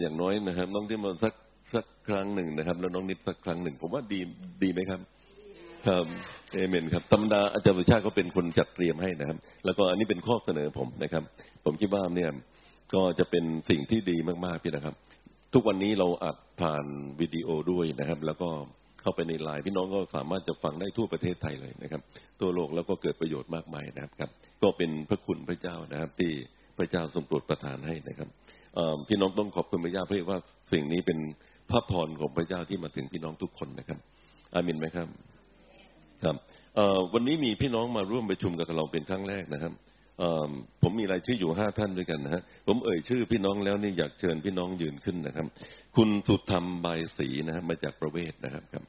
[0.00, 1.34] อย่างน้อยนะครับ น้องที่มาสัก
[1.74, 4.20] สักครั้งหนึ่งนะครับ แล้วน้องนิดสักครั้งหนึ่ง ผมว่าดี
[4.62, 5.00] ดีไหมครับ
[5.86, 6.04] ครับ
[6.54, 11.22] เอเมนครับธรรมดาอาจารย์ประชาติก็เป็นคนจัดเตรียมให้นะครับ แล้วก็อันนี้เป็นข้อเสนอผมนะครับ
[11.64, 12.30] ผมคิดว่าเนี่ย
[12.94, 14.94] ก็จะเป็นสิ่งที่ดีมากๆพี่นะครับ
[15.54, 16.84] ทุกวันนี้เราอัดผ่าน
[17.20, 18.50] วิดีโอด้วยนะครับ แล้วก็
[19.02, 22.02] เข้าไปในไลน์พี่น้องก็สามารถจะฟังได้ทั่วประเทศไทยเลยนะครับ
[22.40, 24.30] ทั่วโลกแล้วก็เกิดประโยชน์มากมายนะครับครับ
[24.62, 26.32] ก็เป็นพระคุณพระเจ้านะครับ ที่
[26.78, 28.28] พระเจ้าทรงโปรดประทานให้นะครับ
[29.08, 30.38] พี่น้องต้องขอบคุณพระเจ้าเพราะว่า
[30.72, 31.18] สิ่งนี้เป็น
[31.70, 33.98] พระพรของพระเจ้าที่มาถึงพี่น้องทุกคนนะครับ
[34.54, 35.08] อามินไหมครับ
[36.24, 36.36] ครับ
[37.14, 39.72] วันนี้มีพี่น้องมาร่วมประชุมกับเราเป็นครั้งแรกนะครับ
[40.82, 45.46] ผมมีรายชื่ออยู่ห้าท่านด้วยกันนะฮะผมเอ่ยชื่อพี่น้องแล้วนี่อยากเชิญพี่น้องยืนขึ้นนะครับ
[45.96, 48.84] คุณสุธรรมใบายศรีนะครับมาจากประเวศนะครับครับ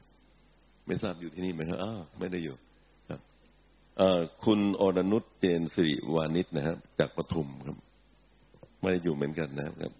[0.86, 2.56] ไม่ทราบอยู่ที่นี่ไหมครับอ้าวไม่ได้อยู่
[3.08, 3.20] ครับ
[4.44, 7.76] คุณอรนุชเจนสิริวานิชนะครับจากปทุมครับ
[8.80, 9.92] ไม่ได้อยู่เหมือนกันนะครับ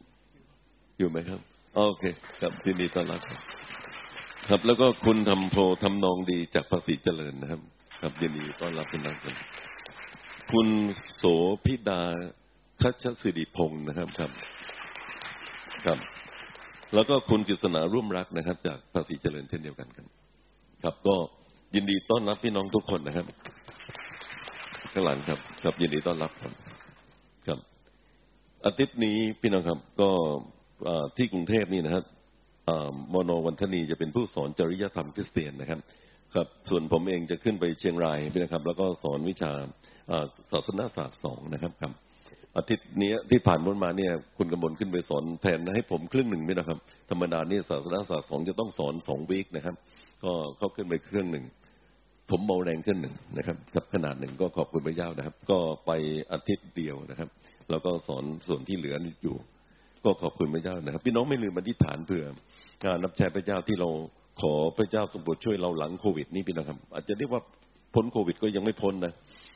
[0.99, 1.41] อยู่ไหมครับ
[1.75, 2.05] โอเค
[2.41, 3.41] ครับยินดีต้อนรับครับ
[4.49, 7.61] ครับ แล้วก็คุณทำโพทำนองดีจากภาษีเจริญนะครับ
[8.01, 9.37] ครับยินดีต้อนรับคุณนักครับ
[10.59, 10.71] คุณ
[11.17, 11.25] โส
[11.65, 12.01] พิดา
[12.83, 14.31] คัชสิริพงศ์นะครับครับ
[15.87, 15.99] ครับ
[16.95, 20.07] แล้วก็คุณกฤษณาร่วมรักนะครับ จากภาษีเจริญเช่นเดียวกันครับ
[20.83, 21.17] ครับ ก็
[21.75, 23.27] ยินดีต้อนรับพี่น้องทุกคนนะครับ
[24.93, 26.53] ข้างหลังครับ ครับยินดีต้อนรับครับ
[27.47, 27.59] ครับ
[28.67, 30.11] อาทิตย์นี้พี่น้องครับ ก็
[31.17, 32.05] ที่กรุงเทพนี่นะครับ
[33.15, 35.81] มโนวันธนีจะเป็นผู้สอนจริยธรรมคริสเตียนนะครับ
[36.35, 39.51] ครับส่วนผมเองจะขึ้นไปเชียงรายนะครับ แล้วก็สอนวิชา
[40.53, 41.93] ศาสนาศาสตร์สองนะครับครับ
[42.57, 46.79] อาทิตย์นี้ที่ผ่านพ้นมาเนี่ย คุณกำมลขึ้นไปสอนแทนให้ผมครึ่งหนึ่งด้วยนะครับ
[47.11, 49.75] ธรรมดานี่ศาสนาศาสตร์สองจะต้องสอนสองวีคนะครับ
[50.25, 51.45] ก็เขาขึ้นไปเครื่องหนึ่ง
[52.31, 55.91] ผมเบาแรงขึ้นหนึ่งนะครับครับขนาดหนึ่งก็ขอบคุณพระเจ้านะครับ ก็ไป
[56.33, 57.29] อาทิตย์เดียวนะครับ
[57.71, 59.37] แล้วก็สอนส่วนที่เหลืออยู่
[60.05, 62.25] ก็ขอบคุณพระเจ้านะครับ พี่น้องไม่ลืมอธิษฐานเผื่อ
[62.85, 63.89] การรับใช้พระเจ้าที่เรา
[64.41, 67.43] ขอพระเจ้าทรงโปรดช่วยเราหลังโควิดนี่พี่นะครับ อาจจะเรียกว่า
[67.95, 69.13] พ้นโควิดก็ยังไม่พ้นนะ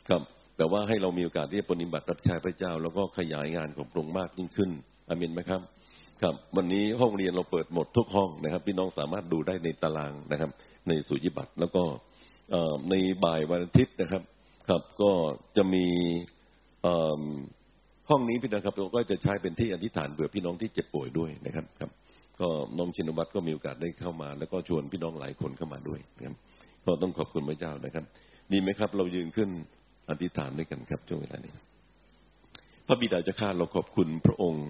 [0.09, 0.21] ครับ
[0.57, 4.71] แต่ว่าให้เรามีโอกาสที่จะปฏิบัติรับใช้พระเจ้า แล้วก็ขยายงานของพระองค์มากยิ่งขึ้น
[5.09, 5.61] อามินไหมครับ
[6.23, 10.51] ครับ วันนี้ห้องเรียนเราเปิดหมดทุกห้องนะครับ พี่น้องสามารถดูได้ในตารางนะครับ
[10.89, 11.83] ในสุญิบัตรแล้วก็
[12.91, 12.95] ใน
[13.25, 14.23] บ่ายวันอาทิตย์นะครับ
[14.69, 15.11] ครับก็
[15.57, 15.87] จะมี
[18.11, 21.91] ห้องนี้พี่นะครับเราก็จะใช้เป็นที่อธิษฐานเผื่อพี่น้องที่เจ็บป่วยด้วยนะครับครับ
[22.41, 22.49] ก็
[22.79, 26.35] น้องชินวัตรก็มีโอกาสได้เข้ามา แล้วก็ชวนพี่น้องหลายคนเข้ามาด้วยนะครับ
[26.85, 28.05] ก็ต้องขอบคุณพระเจ้านะครับ
[28.53, 29.49] ดีไหมครับ เรายืนขึ้น
[30.11, 31.53] อธิษฐานด้วยกันครับช่วงเวลานี้
[32.87, 34.67] พระบิดาเจ้าข้าเราขอบคุณพระองค์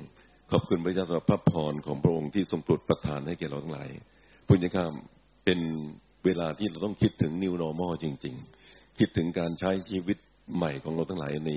[0.52, 3.88] ขอบคุณพระเจ้าสำหรับพระพรของพระองค์ที่ทรงโปรดประทานให้แก่เราทั้งหลาย
[4.46, 4.86] พุทธเจ้า
[5.44, 5.60] เป็น
[6.24, 8.34] เวลาที่เราต้องคิดถึง new normal จริง
[8.66, 10.18] ๆ คิดถึงการใช้ชีวิต
[10.56, 11.52] ใหม่ของเราทั้งหลายใน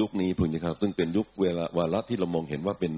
[0.00, 2.92] ยุคนี้พุทธเจ้าซึ่งเป็นยุคเวลาวาระที่เรามองเห็นว่าเป็น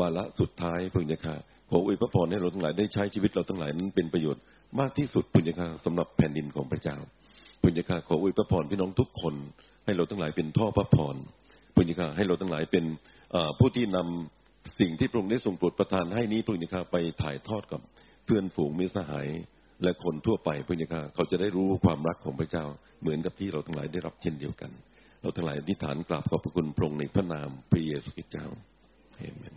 [0.00, 1.36] วาระสุดท้ายพุทธเจ้า
[1.70, 4.42] ขออวยพระพรให้เราทั้งหลายได้ใช้ชีวิตเราทั้งหลายนั้นเป็นประโยชน์
[4.80, 6.96] มากที่สุดพุทธเจ้าสำหรับแผ่นดินของพระเจ้า
[7.62, 9.34] พุทธเจ้าขออวยพระพรพี่น้องทุกคน
[9.84, 11.16] ให้เราทั้งหลายเป็นท่อพระพร
[11.74, 12.84] พุทธเจ้าให้เราทั้งหลายเป็น
[13.58, 17.80] ผู้ที่นำสิ่งที่พระองค์ได้ทรงโปรดประทานให้นี้พระองค์นะครับไปถ่ายทอดกับ
[18.24, 19.28] เพื่อนฝูงมิตรสหาย
[19.82, 22.64] และคนทั่วไปพระองค์นะครับเขาจะได้รู้ความรักของพระเจ้า
[23.00, 24.70] เหมือนกับที่เราทั้งหลายได้รับเช่นเดียวกัน
[25.20, 28.46] เราทั้งหลายอธิษฐานกราบขอบพระคุณพระองค์ในพระนามพระเยซูคริสต์เจ้า
[29.18, 29.54] เอเมน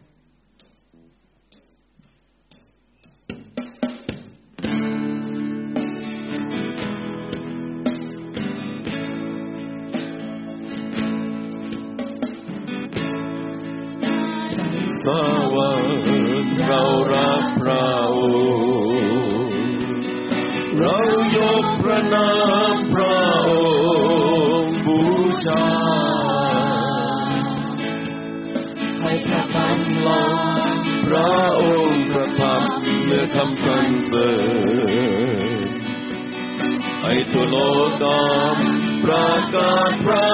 [34.07, 34.29] เสริ
[35.67, 35.69] ญ
[37.01, 37.57] ให้ทั่วโล
[37.87, 38.57] กตาม
[39.03, 40.27] ประกาศพระ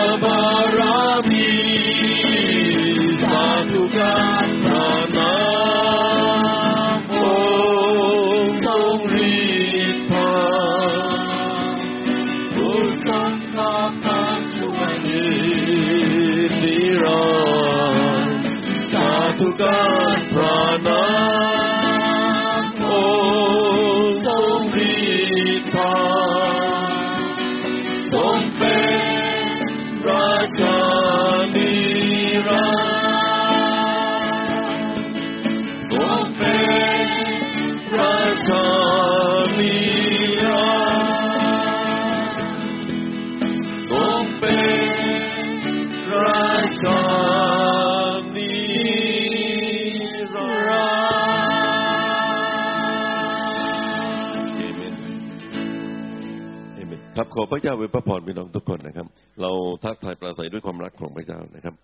[57.52, 59.08] พระเจ้าเว้พระพรพี่น้องทุกคนนะครับ
[59.42, 59.52] เรา
[59.84, 61.76] ทักทายปราศัยด้วยความรักของพระเจ้านะครับ